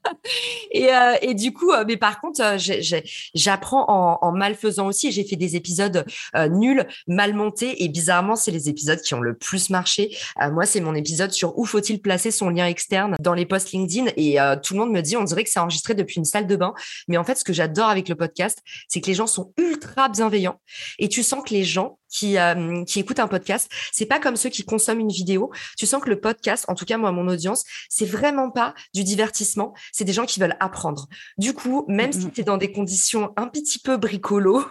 et, 0.70 0.92
euh, 0.92 1.14
et, 1.22 1.34
du 1.34 1.52
coup, 1.52 1.72
euh, 1.72 1.84
mais 1.86 1.96
par 1.96 2.20
contre, 2.20 2.40
euh, 2.42 3.00
j'apprends 3.34 3.84
en, 3.88 4.18
en, 4.20 4.32
mal 4.32 4.54
faisant 4.54 4.86
aussi. 4.86 5.12
J'ai 5.12 5.24
fait 5.24 5.36
des 5.36 5.56
épisodes 5.56 6.04
nuls, 6.50 6.86
mal 7.06 7.34
montés, 7.34 7.84
et 7.84 7.88
bizarrement, 7.88 8.36
c'est 8.36 8.50
les 8.50 8.68
épisodes 8.68 9.00
qui 9.00 9.14
ont 9.14 9.20
le 9.20 9.34
plus 9.34 9.70
marché. 9.70 10.16
moi, 10.52 10.66
c'est 10.66 10.80
mon 10.80 10.94
épisode 10.94 11.32
sur 11.32 11.58
où 11.58 11.64
faut-il 11.64 12.00
placer 12.00 12.30
son 12.30 12.50
lien 12.50 12.66
externe 12.66 13.16
dans 13.20 13.34
les 13.34 13.46
posts 13.46 13.72
LinkedIn, 13.72 14.10
et 14.16 14.38
tout 14.62 14.74
le 14.74 14.80
monde 14.80 14.90
me 14.90 15.00
dit, 15.00 15.16
on 15.16 15.24
dirait 15.24 15.44
que 15.44 15.50
c'est 15.50 15.60
enregistré 15.60 15.94
depuis 15.94 16.16
une 16.16 16.24
salle 16.24 16.46
de 16.46 16.56
bain. 16.56 16.74
Mais 17.08 17.16
en 17.16 17.24
fait, 17.24 17.36
ce 17.36 17.44
que 17.44 17.52
j'adore 17.52 17.88
avec 17.88 18.08
le 18.08 18.14
podcast, 18.14 18.58
c'est 18.88 19.00
que 19.00 19.06
les 19.06 19.14
gens 19.14 19.26
sont 19.26 19.52
ultra 19.58 20.08
bienveillants, 20.08 20.60
et 20.98 21.08
tu 21.08 21.22
sens 21.22 21.42
que 21.44 21.54
les 21.54 21.64
gens 21.64 21.98
qui, 22.14 22.38
euh, 22.38 22.84
qui 22.84 23.00
écoutent 23.00 23.18
un 23.18 23.28
podcast, 23.28 23.70
c'est 23.92 24.06
pas 24.06 24.20
comme 24.20 24.36
ceux 24.36 24.48
qui 24.48 24.64
consomment 24.64 25.00
une 25.00 25.10
vidéo. 25.10 25.50
Tu 25.76 25.84
sens 25.84 26.00
que 26.00 26.08
le 26.08 26.20
podcast, 26.20 26.64
en 26.68 26.74
tout 26.74 26.84
cas 26.84 26.96
moi, 26.96 27.10
mon 27.10 27.26
audience, 27.28 27.64
c'est 27.90 28.06
vraiment 28.06 28.50
pas 28.50 28.74
du 28.94 29.02
divertissement. 29.02 29.74
C'est 29.92 30.04
des 30.04 30.12
gens 30.12 30.24
qui 30.24 30.38
veulent 30.38 30.56
apprendre. 30.60 31.08
Du 31.38 31.52
coup, 31.54 31.84
même 31.88 32.12
si 32.12 32.30
tu 32.30 32.40
es 32.40 32.44
dans 32.44 32.56
des 32.56 32.70
conditions 32.70 33.32
un 33.36 33.48
petit 33.48 33.80
peu 33.80 33.96
bricolo, 33.96 34.64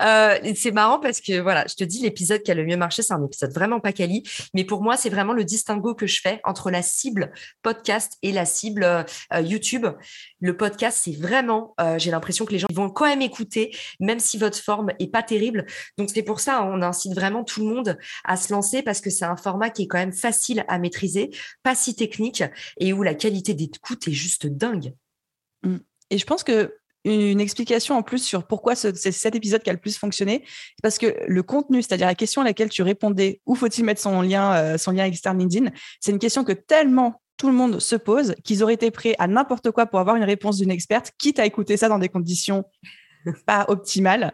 Euh, 0.00 0.38
c'est 0.56 0.72
marrant 0.72 0.98
parce 0.98 1.20
que 1.20 1.40
voilà, 1.40 1.64
je 1.68 1.74
te 1.74 1.84
dis, 1.84 2.00
l'épisode 2.00 2.42
qui 2.42 2.50
a 2.50 2.54
le 2.54 2.64
mieux 2.64 2.76
marché, 2.76 3.02
c'est 3.02 3.14
un 3.14 3.24
épisode 3.24 3.52
vraiment 3.52 3.80
pas 3.80 3.92
quali. 3.92 4.24
Mais 4.52 4.64
pour 4.64 4.82
moi, 4.82 4.96
c'est 4.96 5.10
vraiment 5.10 5.32
le 5.32 5.44
distinguo 5.44 5.94
que 5.94 6.06
je 6.06 6.20
fais 6.20 6.40
entre 6.44 6.70
la 6.70 6.82
cible 6.82 7.32
podcast 7.62 8.14
et 8.22 8.32
la 8.32 8.44
cible 8.44 8.84
euh, 8.84 9.40
YouTube. 9.40 9.86
Le 10.40 10.56
podcast, 10.56 11.00
c'est 11.02 11.16
vraiment, 11.16 11.74
euh, 11.80 11.98
j'ai 11.98 12.10
l'impression 12.10 12.44
que 12.44 12.52
les 12.52 12.58
gens 12.58 12.66
vont 12.72 12.90
quand 12.90 13.06
même 13.06 13.22
écouter, 13.22 13.76
même 14.00 14.18
si 14.18 14.38
votre 14.38 14.58
forme 14.58 14.90
est 14.98 15.10
pas 15.10 15.22
terrible. 15.22 15.66
Donc 15.98 16.10
c'est 16.12 16.22
pour 16.22 16.40
ça, 16.40 16.64
on 16.64 16.82
incite 16.82 17.14
vraiment 17.14 17.44
tout 17.44 17.60
le 17.60 17.74
monde 17.74 17.98
à 18.24 18.36
se 18.36 18.52
lancer 18.52 18.82
parce 18.82 19.00
que 19.00 19.10
c'est 19.10 19.24
un 19.24 19.36
format 19.36 19.70
qui 19.70 19.82
est 19.82 19.86
quand 19.86 19.98
même 19.98 20.12
facile 20.12 20.64
à 20.68 20.78
maîtriser, 20.78 21.30
pas 21.62 21.74
si 21.74 21.94
technique 21.94 22.42
et 22.78 22.92
où 22.92 23.02
la 23.02 23.14
qualité 23.14 23.54
d'écoute 23.54 24.08
est 24.08 24.12
juste 24.12 24.46
dingue. 24.46 24.94
Mmh. 25.62 25.76
Et 26.10 26.18
je 26.18 26.26
pense 26.26 26.44
que 26.44 26.74
une 27.04 27.40
explication 27.40 27.96
en 27.96 28.02
plus 28.02 28.18
sur 28.18 28.46
pourquoi 28.46 28.74
c'est 28.74 28.94
cet 28.96 29.34
épisode 29.34 29.62
qui 29.62 29.70
a 29.70 29.72
le 29.72 29.78
plus 29.78 29.98
fonctionné. 29.98 30.44
Parce 30.82 30.98
que 30.98 31.14
le 31.26 31.42
contenu, 31.42 31.82
c'est-à-dire 31.82 32.06
la 32.06 32.14
question 32.14 32.42
à 32.42 32.44
laquelle 32.44 32.70
tu 32.70 32.82
répondais, 32.82 33.40
où 33.46 33.54
faut-il 33.54 33.84
mettre 33.84 34.00
son 34.00 34.22
lien, 34.22 34.54
euh, 34.54 34.78
son 34.78 34.92
lien 34.92 35.04
externe 35.04 35.38
LinkedIn, 35.38 35.70
c'est 36.00 36.12
une 36.12 36.18
question 36.18 36.44
que 36.44 36.52
tellement 36.52 37.20
tout 37.36 37.48
le 37.48 37.54
monde 37.54 37.80
se 37.80 37.96
pose 37.96 38.34
qu'ils 38.44 38.62
auraient 38.62 38.74
été 38.74 38.90
prêts 38.90 39.14
à 39.18 39.26
n'importe 39.26 39.70
quoi 39.70 39.86
pour 39.86 39.98
avoir 39.98 40.16
une 40.16 40.24
réponse 40.24 40.58
d'une 40.58 40.70
experte, 40.70 41.12
quitte 41.18 41.38
à 41.38 41.46
écouter 41.46 41.76
ça 41.76 41.88
dans 41.88 41.98
des 41.98 42.08
conditions 42.08 42.64
pas 43.46 43.66
optimales. 43.68 44.32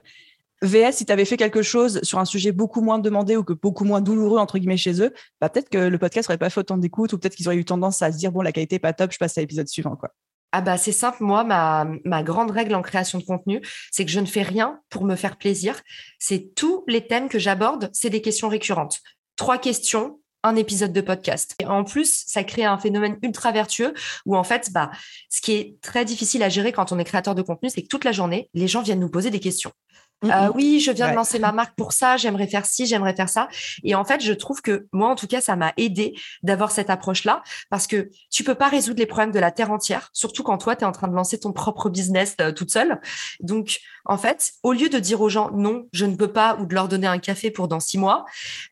VS, 0.62 0.92
si 0.92 1.06
tu 1.06 1.12
avais 1.12 1.24
fait 1.24 1.38
quelque 1.38 1.62
chose 1.62 2.02
sur 2.02 2.18
un 2.18 2.26
sujet 2.26 2.52
beaucoup 2.52 2.82
moins 2.82 2.98
demandé 2.98 3.34
ou 3.36 3.42
que 3.42 3.54
beaucoup 3.54 3.84
moins 3.84 4.02
douloureux, 4.02 4.38
entre 4.38 4.58
guillemets, 4.58 4.76
chez 4.76 5.00
eux, 5.00 5.10
bah, 5.40 5.48
peut-être 5.48 5.70
que 5.70 5.78
le 5.78 5.98
podcast 5.98 6.28
n'aurait 6.28 6.38
pas 6.38 6.50
fait 6.50 6.60
autant 6.60 6.76
d'écoute 6.76 7.14
ou 7.14 7.18
peut-être 7.18 7.34
qu'ils 7.34 7.48
auraient 7.48 7.56
eu 7.56 7.64
tendance 7.64 8.02
à 8.02 8.12
se 8.12 8.18
dire, 8.18 8.30
bon, 8.30 8.42
la 8.42 8.52
qualité 8.52 8.74
n'est 8.74 8.80
pas 8.80 8.92
top, 8.92 9.10
je 9.10 9.18
passe 9.18 9.38
à 9.38 9.40
l'épisode 9.40 9.68
suivant. 9.68 9.96
quoi. 9.96 10.10
Ah 10.52 10.61
bah 10.61 10.76
c'est 10.76 10.92
simple, 10.92 11.23
moi, 11.23 11.45
ma, 11.45 11.87
ma 12.04 12.23
grande 12.23 12.50
règle 12.50 12.75
en 12.75 12.83
création 12.83 13.19
de 13.19 13.25
contenu, 13.25 13.61
c'est 13.92 14.04
que 14.04 14.11
je 14.11 14.19
ne 14.19 14.26
fais 14.26 14.42
rien 14.42 14.80
pour 14.88 15.04
me 15.04 15.14
faire 15.14 15.37
plaisir. 15.37 15.80
C'est 16.19 16.54
tous 16.57 16.85
les 16.88 17.07
thèmes 17.07 17.28
que 17.28 17.38
j'aborde, 17.38 17.88
c'est 17.92 18.11
des 18.11 18.21
questions 18.21 18.49
récurrentes. 18.49 18.99
Trois 19.37 19.59
questions, 19.59 20.21
un 20.42 20.57
épisode 20.57 20.92
de 20.92 21.00
podcast. 21.00 21.54
Et 21.61 21.66
en 21.66 21.85
plus, 21.85 22.25
ça 22.26 22.45
crée 22.45 22.64
un 22.64 22.78
phénomène 22.78 23.19
ultra 23.23 23.52
vertueux 23.52 23.95
où 24.26 24.37
en 24.37 24.45
fait, 24.45 24.71
bah, 24.73 24.90
ce 25.28 25.40
qui 25.40 25.52
est 25.52 25.80
très 25.83 26.04
difficile 26.04 26.42
à 26.42 26.49
gérer 26.49 26.73
quand 26.73 26.92
on 26.92 26.99
est 26.99 27.04
créateur 27.04 27.35
de 27.35 27.42
contenu, 27.42 27.71
c'est 27.71 27.83
que 27.83 27.88
toute 27.88 28.04
la 28.04 28.12
journée, 28.12 28.49
les 28.54 28.69
gens 28.69 28.83
viennent 28.83 29.00
nous 29.00 29.11
poser 29.11 29.30
des 29.30 29.40
questions. 29.40 29.73
Mm, 30.22 30.30
euh, 30.30 30.48
mm. 30.48 30.52
oui, 30.54 30.80
je 30.80 30.90
viens 30.92 31.10
de 31.10 31.14
lancer 31.14 31.38
ma 31.38 31.52
marque 31.52 31.74
pour 31.76 31.92
ça, 31.92 32.16
j'aimerais 32.16 32.46
faire 32.46 32.66
ci, 32.66 32.86
j'aimerais 32.86 33.14
faire 33.14 33.28
ça. 33.28 33.48
Et 33.84 33.94
en 33.94 34.04
fait, 34.04 34.22
je 34.22 34.32
trouve 34.32 34.60
que 34.60 34.86
moi, 34.92 35.08
en 35.08 35.14
tout 35.14 35.26
cas, 35.26 35.40
ça 35.40 35.56
m'a 35.56 35.72
aidé 35.76 36.14
d'avoir 36.42 36.70
cette 36.70 36.90
approche-là 36.90 37.42
parce 37.70 37.86
que 37.86 38.10
tu 38.30 38.44
peux 38.44 38.54
pas 38.54 38.68
résoudre 38.68 38.98
les 38.98 39.06
problèmes 39.06 39.32
de 39.32 39.38
la 39.38 39.50
terre 39.50 39.70
entière, 39.70 40.10
surtout 40.12 40.42
quand 40.42 40.58
toi, 40.58 40.76
tu 40.76 40.82
es 40.82 40.86
en 40.86 40.92
train 40.92 41.08
de 41.08 41.14
lancer 41.14 41.38
ton 41.40 41.52
propre 41.52 41.88
business 41.88 42.36
euh, 42.40 42.52
toute 42.52 42.70
seule. 42.70 43.00
Donc, 43.40 43.78
en 44.04 44.18
fait, 44.18 44.52
au 44.62 44.72
lieu 44.72 44.88
de 44.88 44.98
dire 44.98 45.20
aux 45.20 45.28
gens 45.28 45.50
non, 45.52 45.86
je 45.92 46.04
ne 46.04 46.16
peux 46.16 46.32
pas 46.32 46.56
ou 46.56 46.66
de 46.66 46.74
leur 46.74 46.88
donner 46.88 47.06
un 47.06 47.18
café 47.18 47.50
pour 47.50 47.68
dans 47.68 47.80
six 47.80 47.98
mois, 47.98 48.24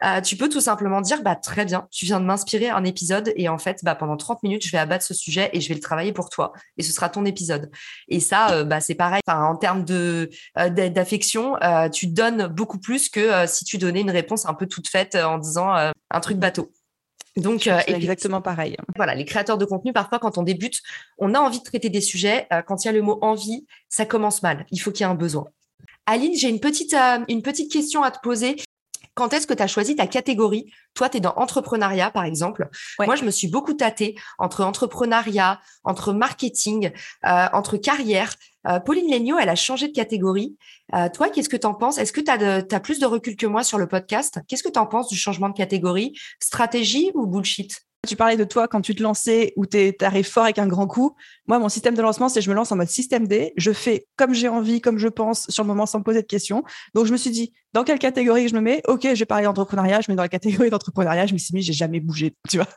euh, 0.04 0.20
tu 0.20 0.36
peux 0.36 0.48
tout 0.48 0.60
simplement 0.60 1.00
dire 1.00 1.22
bah 1.22 1.36
très 1.36 1.64
bien, 1.64 1.86
tu 1.90 2.06
viens 2.06 2.20
de 2.20 2.24
m'inspirer 2.24 2.68
un 2.68 2.84
épisode 2.84 3.32
et 3.36 3.48
en 3.48 3.58
fait, 3.58 3.80
bah 3.84 3.94
pendant 3.94 4.16
30 4.16 4.42
minutes, 4.42 4.66
je 4.66 4.72
vais 4.72 4.78
abattre 4.78 5.04
ce 5.04 5.14
sujet 5.14 5.50
et 5.52 5.60
je 5.60 5.68
vais 5.68 5.74
le 5.74 5.80
travailler 5.80 6.12
pour 6.12 6.30
toi 6.30 6.52
et 6.76 6.82
ce 6.82 6.92
sera 6.92 7.08
ton 7.08 7.24
épisode. 7.24 7.70
Et 8.08 8.20
ça, 8.20 8.64
bah 8.64 8.80
c'est 8.80 8.94
pareil. 8.94 9.20
en 9.26 9.56
termes 9.56 9.84
de 9.84 10.30
d'affection 10.56 11.37
euh, 11.38 11.88
tu 11.88 12.06
donnes 12.06 12.46
beaucoup 12.46 12.78
plus 12.78 13.08
que 13.08 13.20
euh, 13.20 13.46
si 13.46 13.64
tu 13.64 13.78
donnais 13.78 14.00
une 14.00 14.10
réponse 14.10 14.46
un 14.46 14.54
peu 14.54 14.66
toute 14.66 14.88
faite 14.88 15.14
euh, 15.14 15.24
en 15.24 15.38
disant 15.38 15.72
un 15.72 16.20
truc 16.20 16.38
bateau. 16.38 16.70
Donc, 17.36 17.62
c'est 17.62 17.90
exactement 17.90 18.42
pareil. 18.42 18.76
Voilà, 18.96 19.14
les 19.14 19.24
créateurs 19.24 19.58
de 19.58 19.64
contenu, 19.64 19.92
parfois, 19.92 20.18
quand 20.18 20.38
on 20.38 20.42
débute, 20.42 20.82
on 21.18 21.34
a 21.34 21.38
envie 21.38 21.60
de 21.60 21.64
traiter 21.64 21.88
des 21.88 22.00
sujets. 22.00 22.48
quand 22.66 22.84
il 22.84 22.88
y 22.88 22.90
a 22.90 22.92
le 22.92 23.02
mot 23.02 23.18
envie, 23.22 23.64
ça 23.88 24.06
commence 24.06 24.42
mal. 24.42 24.66
Il 24.72 24.78
faut 24.78 24.90
qu'il 24.90 25.06
y 25.06 25.08
ait 25.08 25.12
un 25.12 25.14
besoin. 25.14 25.46
Aline, 26.06 26.34
j'ai 26.34 26.48
une 26.48 26.58
petite, 26.58 26.96
une 27.28 27.42
petite 27.42 27.70
question 27.70 28.02
à 28.02 28.10
te 28.10 28.18
poser. 28.20 28.56
Quand 29.18 29.32
est-ce 29.32 29.48
que 29.48 29.54
tu 29.54 29.64
as 29.64 29.66
choisi 29.66 29.96
ta 29.96 30.06
catégorie? 30.06 30.70
Toi, 30.94 31.08
tu 31.08 31.16
es 31.16 31.20
dans 31.20 31.34
entrepreneuriat, 31.34 32.12
par 32.12 32.22
exemple. 32.22 32.68
Moi, 33.00 33.16
je 33.16 33.24
me 33.24 33.32
suis 33.32 33.48
beaucoup 33.48 33.74
tâtée 33.74 34.14
entre 34.38 34.62
entrepreneuriat, 34.62 35.60
entre 35.82 36.12
marketing, 36.12 36.92
entre 37.24 37.78
carrière. 37.78 38.32
Euh, 38.68 38.78
Pauline 38.78 39.10
Legnaud, 39.10 39.36
elle 39.38 39.48
a 39.48 39.56
changé 39.56 39.88
de 39.88 39.92
catégorie. 39.92 40.56
Euh, 40.94 41.08
toi, 41.08 41.30
qu'est-ce 41.30 41.48
que 41.48 41.56
tu 41.56 41.66
en 41.66 41.74
penses? 41.74 41.98
Est-ce 41.98 42.12
que 42.12 42.20
tu 42.20 42.30
as, 42.30 42.80
plus 42.80 43.00
de 43.00 43.06
recul 43.06 43.34
que 43.34 43.46
moi 43.46 43.64
sur 43.64 43.78
le 43.78 43.88
podcast? 43.88 44.38
Qu'est-ce 44.46 44.62
que 44.62 44.70
tu 44.70 44.78
en 44.78 44.86
penses 44.86 45.08
du 45.08 45.16
changement 45.16 45.48
de 45.48 45.56
catégorie? 45.56 46.16
Stratégie 46.38 47.10
ou 47.14 47.26
bullshit? 47.26 47.87
Tu 48.06 48.16
parlais 48.16 48.36
de 48.36 48.44
toi 48.44 48.68
quand 48.68 48.80
tu 48.80 48.94
te 48.94 49.02
lançais 49.02 49.52
ou 49.56 49.66
tu 49.66 49.92
arrives 50.00 50.28
fort 50.28 50.44
avec 50.44 50.58
un 50.58 50.66
grand 50.66 50.86
coup. 50.86 51.16
Moi, 51.46 51.58
mon 51.58 51.68
système 51.68 51.94
de 51.94 52.02
lancement, 52.02 52.28
c'est 52.28 52.40
je 52.40 52.48
me 52.48 52.54
lance 52.54 52.70
en 52.70 52.76
mode 52.76 52.88
système 52.88 53.26
D. 53.26 53.52
Je 53.56 53.72
fais 53.72 54.06
comme 54.16 54.34
j'ai 54.34 54.48
envie, 54.48 54.80
comme 54.80 54.98
je 54.98 55.08
pense, 55.08 55.46
sur 55.48 55.64
le 55.64 55.68
moment, 55.68 55.84
sans 55.84 55.98
me 55.98 56.04
poser 56.04 56.22
de 56.22 56.26
questions. 56.26 56.62
Donc, 56.94 57.06
je 57.06 57.12
me 57.12 57.16
suis 57.16 57.30
dit, 57.30 57.52
dans 57.72 57.84
quelle 57.84 57.98
catégorie 57.98 58.48
je 58.48 58.54
me 58.54 58.60
mets? 58.60 58.82
Ok, 58.86 59.02
je 59.02 59.18
vais 59.18 59.26
parler 59.26 59.44
d'entrepreneuriat. 59.44 60.00
Je 60.00 60.10
mets 60.10 60.16
dans 60.16 60.22
la 60.22 60.28
catégorie 60.28 60.70
d'entrepreneuriat. 60.70 61.26
Je 61.26 61.32
me 61.32 61.38
suis 61.38 61.54
mis, 61.54 61.62
j'ai 61.62 61.72
jamais 61.72 62.00
bougé, 62.00 62.34
tu 62.48 62.58
vois. 62.58 62.68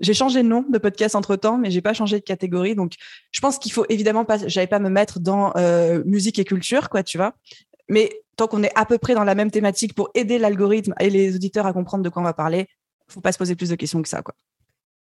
J'ai 0.00 0.14
changé 0.14 0.42
de 0.42 0.48
nom 0.48 0.64
de 0.68 0.78
podcast 0.78 1.14
entre 1.14 1.36
temps, 1.36 1.58
mais 1.58 1.70
j'ai 1.70 1.80
pas 1.80 1.94
changé 1.94 2.18
de 2.18 2.24
catégorie. 2.24 2.74
Donc, 2.74 2.94
je 3.32 3.40
pense 3.40 3.58
qu'il 3.58 3.72
faut 3.72 3.86
évidemment 3.88 4.24
pas, 4.24 4.46
j'avais 4.46 4.66
pas 4.66 4.78
me 4.78 4.90
mettre 4.90 5.20
dans 5.20 5.52
euh, 5.56 6.02
musique 6.04 6.38
et 6.38 6.44
culture, 6.44 6.88
quoi, 6.88 7.02
tu 7.02 7.16
vois. 7.18 7.34
Mais 7.88 8.10
tant 8.36 8.46
qu'on 8.46 8.62
est 8.62 8.72
à 8.74 8.84
peu 8.84 8.98
près 8.98 9.14
dans 9.14 9.24
la 9.24 9.34
même 9.34 9.50
thématique 9.50 9.94
pour 9.94 10.10
aider 10.14 10.38
l'algorithme 10.38 10.94
et 11.00 11.08
les 11.08 11.34
auditeurs 11.34 11.66
à 11.66 11.72
comprendre 11.72 12.04
de 12.04 12.08
quoi 12.08 12.20
on 12.20 12.24
va 12.24 12.34
parler, 12.34 12.66
faut 13.08 13.20
pas 13.20 13.32
se 13.32 13.38
poser 13.38 13.56
plus 13.56 13.70
de 13.70 13.76
questions 13.76 14.02
que 14.02 14.08
ça, 14.08 14.22
quoi. 14.22 14.34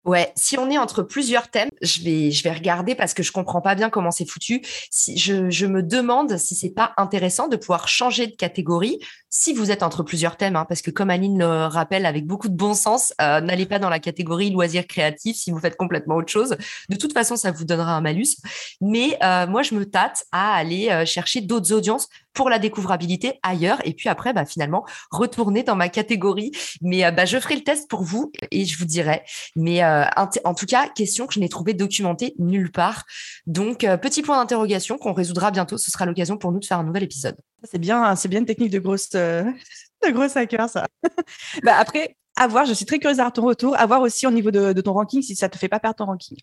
Ouais, 0.04 0.32
si 0.36 0.58
on 0.58 0.70
est 0.70 0.78
entre 0.78 1.02
plusieurs 1.02 1.48
thèmes, 1.48 1.70
je 1.80 2.02
vais, 2.02 2.30
je 2.30 2.42
vais 2.42 2.52
regarder 2.52 2.94
parce 2.94 3.14
que 3.14 3.22
je 3.22 3.32
comprends 3.32 3.60
pas 3.60 3.74
bien 3.74 3.88
comment 3.88 4.10
c'est 4.10 4.28
foutu. 4.28 4.62
Si 4.90 5.16
je, 5.16 5.48
je 5.48 5.66
me 5.66 5.82
demande 5.82 6.36
si 6.36 6.54
c'est 6.54 6.74
pas 6.74 6.92
intéressant 6.96 7.48
de 7.48 7.56
pouvoir 7.56 7.88
changer 7.88 8.26
de 8.26 8.36
catégorie 8.36 9.00
si 9.36 9.52
vous 9.52 9.72
êtes 9.72 9.82
entre 9.82 10.04
plusieurs 10.04 10.36
thèmes, 10.36 10.54
hein, 10.54 10.64
parce 10.64 10.80
que 10.80 10.92
comme 10.92 11.10
Aline 11.10 11.40
le 11.40 11.66
rappelle 11.66 12.06
avec 12.06 12.24
beaucoup 12.24 12.48
de 12.48 12.54
bon 12.54 12.72
sens, 12.72 13.12
euh, 13.20 13.40
n'allez 13.40 13.66
pas 13.66 13.80
dans 13.80 13.88
la 13.88 13.98
catégorie 13.98 14.50
loisirs 14.50 14.86
créatifs 14.86 15.36
si 15.36 15.50
vous 15.50 15.58
faites 15.58 15.76
complètement 15.76 16.14
autre 16.14 16.30
chose. 16.30 16.56
De 16.88 16.94
toute 16.94 17.12
façon, 17.12 17.34
ça 17.34 17.50
vous 17.50 17.64
donnera 17.64 17.96
un 17.96 18.00
malus. 18.00 18.36
Mais 18.80 19.18
euh, 19.24 19.48
moi, 19.48 19.62
je 19.62 19.74
me 19.74 19.86
tâte 19.86 20.24
à 20.30 20.54
aller 20.54 20.88
euh, 20.88 21.04
chercher 21.04 21.40
d'autres 21.40 21.72
audiences 21.72 22.08
pour 22.32 22.48
la 22.48 22.60
découvrabilité 22.60 23.40
ailleurs. 23.42 23.78
Et 23.84 23.92
puis 23.92 24.08
après, 24.08 24.32
bah, 24.32 24.44
finalement, 24.44 24.86
retourner 25.10 25.64
dans 25.64 25.76
ma 25.76 25.88
catégorie. 25.88 26.52
Mais 26.80 27.10
bah, 27.10 27.24
je 27.24 27.38
ferai 27.38 27.56
le 27.56 27.64
test 27.64 27.90
pour 27.90 28.04
vous 28.04 28.30
et 28.52 28.64
je 28.64 28.78
vous 28.78 28.84
dirai. 28.84 29.22
Mais 29.56 29.82
euh, 29.94 30.26
en 30.44 30.54
tout 30.54 30.66
cas, 30.66 30.88
question 30.88 31.26
que 31.26 31.34
je 31.34 31.40
n'ai 31.40 31.48
trouvé 31.48 31.74
documentée 31.74 32.34
nulle 32.38 32.70
part. 32.70 33.04
Donc, 33.46 33.84
euh, 33.84 33.96
petit 33.96 34.22
point 34.22 34.36
d'interrogation 34.36 34.98
qu'on 34.98 35.12
résoudra 35.12 35.50
bientôt. 35.50 35.78
Ce 35.78 35.90
sera 35.90 36.06
l'occasion 36.06 36.36
pour 36.36 36.52
nous 36.52 36.60
de 36.60 36.64
faire 36.64 36.78
un 36.78 36.84
nouvel 36.84 37.02
épisode. 37.02 37.36
C'est 37.62 37.78
bien, 37.78 38.14
c'est 38.16 38.28
bien 38.28 38.40
une 38.40 38.46
technique 38.46 38.70
de 38.70 38.78
grosse, 38.78 39.10
euh, 39.14 39.44
de 40.06 40.10
grosse 40.10 40.36
hacker, 40.36 40.68
ça. 40.68 40.86
bah, 41.62 41.76
après, 41.78 42.16
à 42.36 42.46
voir, 42.46 42.66
je 42.66 42.72
suis 42.72 42.86
très 42.86 42.98
curieuse 42.98 43.18
d'avoir 43.18 43.32
ton 43.32 43.44
retour. 43.44 43.76
À 43.78 43.86
voir 43.86 44.00
aussi 44.00 44.26
au 44.26 44.30
niveau 44.30 44.50
de, 44.50 44.80
ton 44.80 44.92
ranking 44.92 45.22
si 45.22 45.36
ça 45.36 45.48
te 45.48 45.58
fait 45.58 45.68
pas 45.68 45.80
perdre 45.80 45.96
ton 45.96 46.06
ranking. 46.06 46.38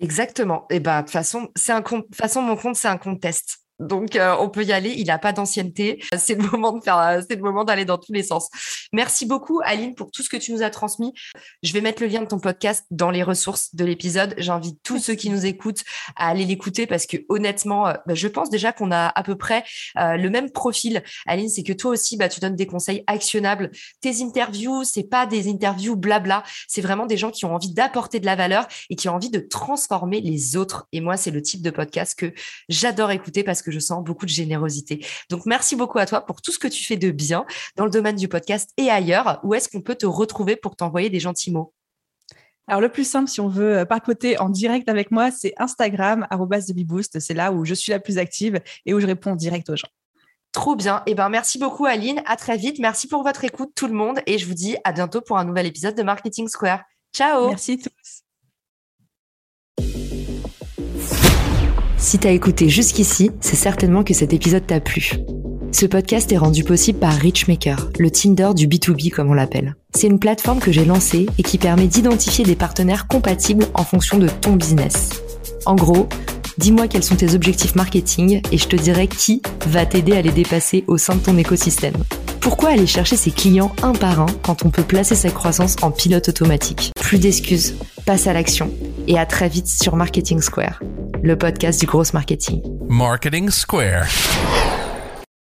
Exactement. 0.00 0.66
Et 0.70 0.80
bah, 0.80 0.98
de 0.98 1.06
toute 1.06 1.12
façon, 1.12 1.48
c'est 1.56 1.72
un 1.72 1.82
façon, 2.14 2.42
mon 2.42 2.56
compte, 2.56 2.76
c'est 2.76 2.88
un 2.88 2.98
compte 2.98 3.20
test. 3.20 3.58
Donc, 3.78 4.16
euh, 4.16 4.34
on 4.40 4.48
peut 4.48 4.64
y 4.64 4.72
aller. 4.72 4.90
Il 4.96 5.06
n'a 5.06 5.18
pas 5.18 5.32
d'ancienneté. 5.32 6.02
C'est 6.16 6.34
le 6.34 6.48
moment 6.50 6.72
de 6.72 6.82
faire, 6.82 6.98
euh, 6.98 7.20
c'est 7.28 7.36
le 7.36 7.42
moment 7.42 7.64
d'aller 7.64 7.84
dans 7.84 7.98
tous 7.98 8.12
les 8.12 8.22
sens. 8.22 8.48
Merci 8.92 9.26
beaucoup, 9.26 9.60
Aline, 9.64 9.94
pour 9.94 10.10
tout 10.10 10.22
ce 10.22 10.28
que 10.28 10.36
tu 10.36 10.52
nous 10.52 10.62
as 10.62 10.70
transmis. 10.70 11.12
Je 11.62 11.72
vais 11.72 11.80
mettre 11.80 12.02
le 12.02 12.08
lien 12.08 12.20
de 12.20 12.26
ton 12.26 12.38
podcast 12.38 12.84
dans 12.90 13.10
les 13.10 13.22
ressources 13.22 13.74
de 13.74 13.84
l'épisode. 13.84 14.34
J'invite 14.38 14.80
tous 14.82 14.98
ceux 14.98 15.14
qui 15.14 15.30
nous 15.30 15.46
écoutent 15.46 15.84
à 16.16 16.28
aller 16.28 16.44
l'écouter 16.44 16.86
parce 16.86 17.06
que 17.06 17.18
honnêtement, 17.28 17.88
euh, 17.88 17.94
bah, 18.06 18.14
je 18.14 18.28
pense 18.28 18.50
déjà 18.50 18.72
qu'on 18.72 18.90
a 18.90 19.08
à 19.08 19.22
peu 19.22 19.36
près 19.36 19.64
le 19.96 20.28
même 20.28 20.50
profil. 20.50 21.02
Aline, 21.26 21.48
c'est 21.48 21.62
que 21.62 21.72
toi 21.72 21.92
aussi, 21.92 22.16
bah, 22.16 22.28
tu 22.28 22.40
donnes 22.40 22.56
des 22.56 22.66
conseils 22.66 23.04
actionnables. 23.06 23.70
Tes 24.00 24.22
interviews, 24.22 24.84
c'est 24.84 25.08
pas 25.08 25.26
des 25.26 25.48
interviews 25.48 25.96
blabla. 25.96 26.42
C'est 26.66 26.80
vraiment 26.80 27.06
des 27.06 27.16
gens 27.16 27.30
qui 27.30 27.44
ont 27.44 27.54
envie 27.54 27.72
d'apporter 27.72 28.20
de 28.20 28.26
la 28.26 28.36
valeur 28.36 28.66
et 28.90 28.96
qui 28.96 29.08
ont 29.08 29.14
envie 29.14 29.30
de 29.30 29.40
transformer 29.40 30.20
les 30.20 30.56
autres. 30.56 30.86
Et 30.92 31.00
moi, 31.00 31.16
c'est 31.16 31.30
le 31.30 31.42
type 31.42 31.62
de 31.62 31.70
podcast 31.70 32.18
que 32.18 32.32
j'adore 32.68 33.10
écouter 33.10 33.42
parce 33.42 33.62
que 33.62 33.67
je 33.70 33.78
sens 33.78 34.04
beaucoup 34.04 34.26
de 34.26 34.30
générosité. 34.30 35.04
Donc, 35.30 35.46
merci 35.46 35.76
beaucoup 35.76 35.98
à 35.98 36.06
toi 36.06 36.20
pour 36.20 36.42
tout 36.42 36.52
ce 36.52 36.58
que 36.58 36.68
tu 36.68 36.84
fais 36.84 36.96
de 36.96 37.10
bien 37.10 37.46
dans 37.76 37.84
le 37.84 37.90
domaine 37.90 38.16
du 38.16 38.28
podcast 38.28 38.70
et 38.76 38.90
ailleurs. 38.90 39.40
Où 39.42 39.54
est-ce 39.54 39.68
qu'on 39.68 39.80
peut 39.80 39.94
te 39.94 40.06
retrouver 40.06 40.56
pour 40.56 40.76
t'envoyer 40.76 41.10
des 41.10 41.20
gentils 41.20 41.50
mots? 41.50 41.72
Alors, 42.66 42.82
le 42.82 42.90
plus 42.90 43.08
simple, 43.08 43.28
si 43.28 43.40
on 43.40 43.48
veut 43.48 43.78
euh, 43.78 43.98
côté 44.04 44.38
en 44.38 44.50
direct 44.50 44.88
avec 44.88 45.10
moi, 45.10 45.30
c'est 45.30 45.54
Instagram, 45.56 46.26
@thebeboost. 46.30 47.18
C'est 47.18 47.34
là 47.34 47.50
où 47.50 47.64
je 47.64 47.74
suis 47.74 47.92
la 47.92 47.98
plus 47.98 48.18
active 48.18 48.60
et 48.84 48.92
où 48.92 49.00
je 49.00 49.06
réponds 49.06 49.34
direct 49.34 49.70
aux 49.70 49.76
gens. 49.76 49.88
Trop 50.52 50.76
bien. 50.76 51.02
Et 51.06 51.12
eh 51.12 51.14
ben, 51.14 51.28
merci 51.28 51.58
beaucoup, 51.58 51.86
Aline. 51.86 52.22
À 52.26 52.36
très 52.36 52.56
vite. 52.56 52.78
Merci 52.78 53.06
pour 53.06 53.22
votre 53.22 53.44
écoute, 53.44 53.70
tout 53.74 53.86
le 53.86 53.94
monde. 53.94 54.20
Et 54.26 54.38
je 54.38 54.46
vous 54.46 54.54
dis 54.54 54.76
à 54.84 54.92
bientôt 54.92 55.20
pour 55.20 55.38
un 55.38 55.44
nouvel 55.44 55.66
épisode 55.66 55.94
de 55.94 56.02
Marketing 56.02 56.48
Square. 56.48 56.82
Ciao. 57.12 57.48
Merci 57.48 57.78
tous. 57.78 58.27
Si 62.08 62.18
t'as 62.18 62.32
écouté 62.32 62.70
jusqu'ici, 62.70 63.30
c'est 63.42 63.54
certainement 63.54 64.02
que 64.02 64.14
cet 64.14 64.32
épisode 64.32 64.66
t'a 64.66 64.80
plu. 64.80 65.12
Ce 65.72 65.84
podcast 65.84 66.32
est 66.32 66.38
rendu 66.38 66.64
possible 66.64 66.98
par 66.98 67.12
Richmaker, 67.12 67.90
le 67.98 68.10
Tinder 68.10 68.52
du 68.56 68.66
B2B 68.66 69.10
comme 69.10 69.28
on 69.28 69.34
l'appelle. 69.34 69.76
C'est 69.94 70.06
une 70.06 70.18
plateforme 70.18 70.58
que 70.58 70.72
j'ai 70.72 70.86
lancée 70.86 71.26
et 71.36 71.42
qui 71.42 71.58
permet 71.58 71.86
d'identifier 71.86 72.46
des 72.46 72.56
partenaires 72.56 73.08
compatibles 73.08 73.66
en 73.74 73.84
fonction 73.84 74.16
de 74.16 74.26
ton 74.26 74.56
business. 74.56 75.22
En 75.66 75.74
gros, 75.74 76.08
Dis-moi 76.56 76.88
quels 76.88 77.04
sont 77.04 77.14
tes 77.14 77.34
objectifs 77.34 77.74
marketing 77.76 78.40
et 78.50 78.58
je 78.58 78.66
te 78.66 78.74
dirai 78.74 79.06
qui 79.06 79.42
va 79.66 79.84
t'aider 79.84 80.16
à 80.16 80.22
les 80.22 80.32
dépasser 80.32 80.84
au 80.88 80.96
sein 80.96 81.14
de 81.14 81.20
ton 81.20 81.36
écosystème. 81.36 81.94
Pourquoi 82.40 82.70
aller 82.70 82.86
chercher 82.86 83.16
ses 83.16 83.30
clients 83.30 83.70
un 83.82 83.92
par 83.92 84.20
un 84.20 84.26
quand 84.42 84.64
on 84.64 84.70
peut 84.70 84.82
placer 84.82 85.14
sa 85.14 85.30
croissance 85.30 85.76
en 85.82 85.90
pilote 85.90 86.30
automatique? 86.30 86.90
Plus 87.08 87.18
d'excuses, 87.18 87.74
passe 88.04 88.26
à 88.26 88.34
l'action 88.34 88.70
et 89.06 89.18
à 89.18 89.24
très 89.24 89.48
vite 89.48 89.66
sur 89.66 89.96
Marketing 89.96 90.42
Square, 90.42 90.82
le 91.22 91.38
podcast 91.38 91.80
du 91.80 91.86
gros 91.86 92.02
marketing. 92.12 92.60
Marketing 92.86 93.48
Square. 93.48 94.04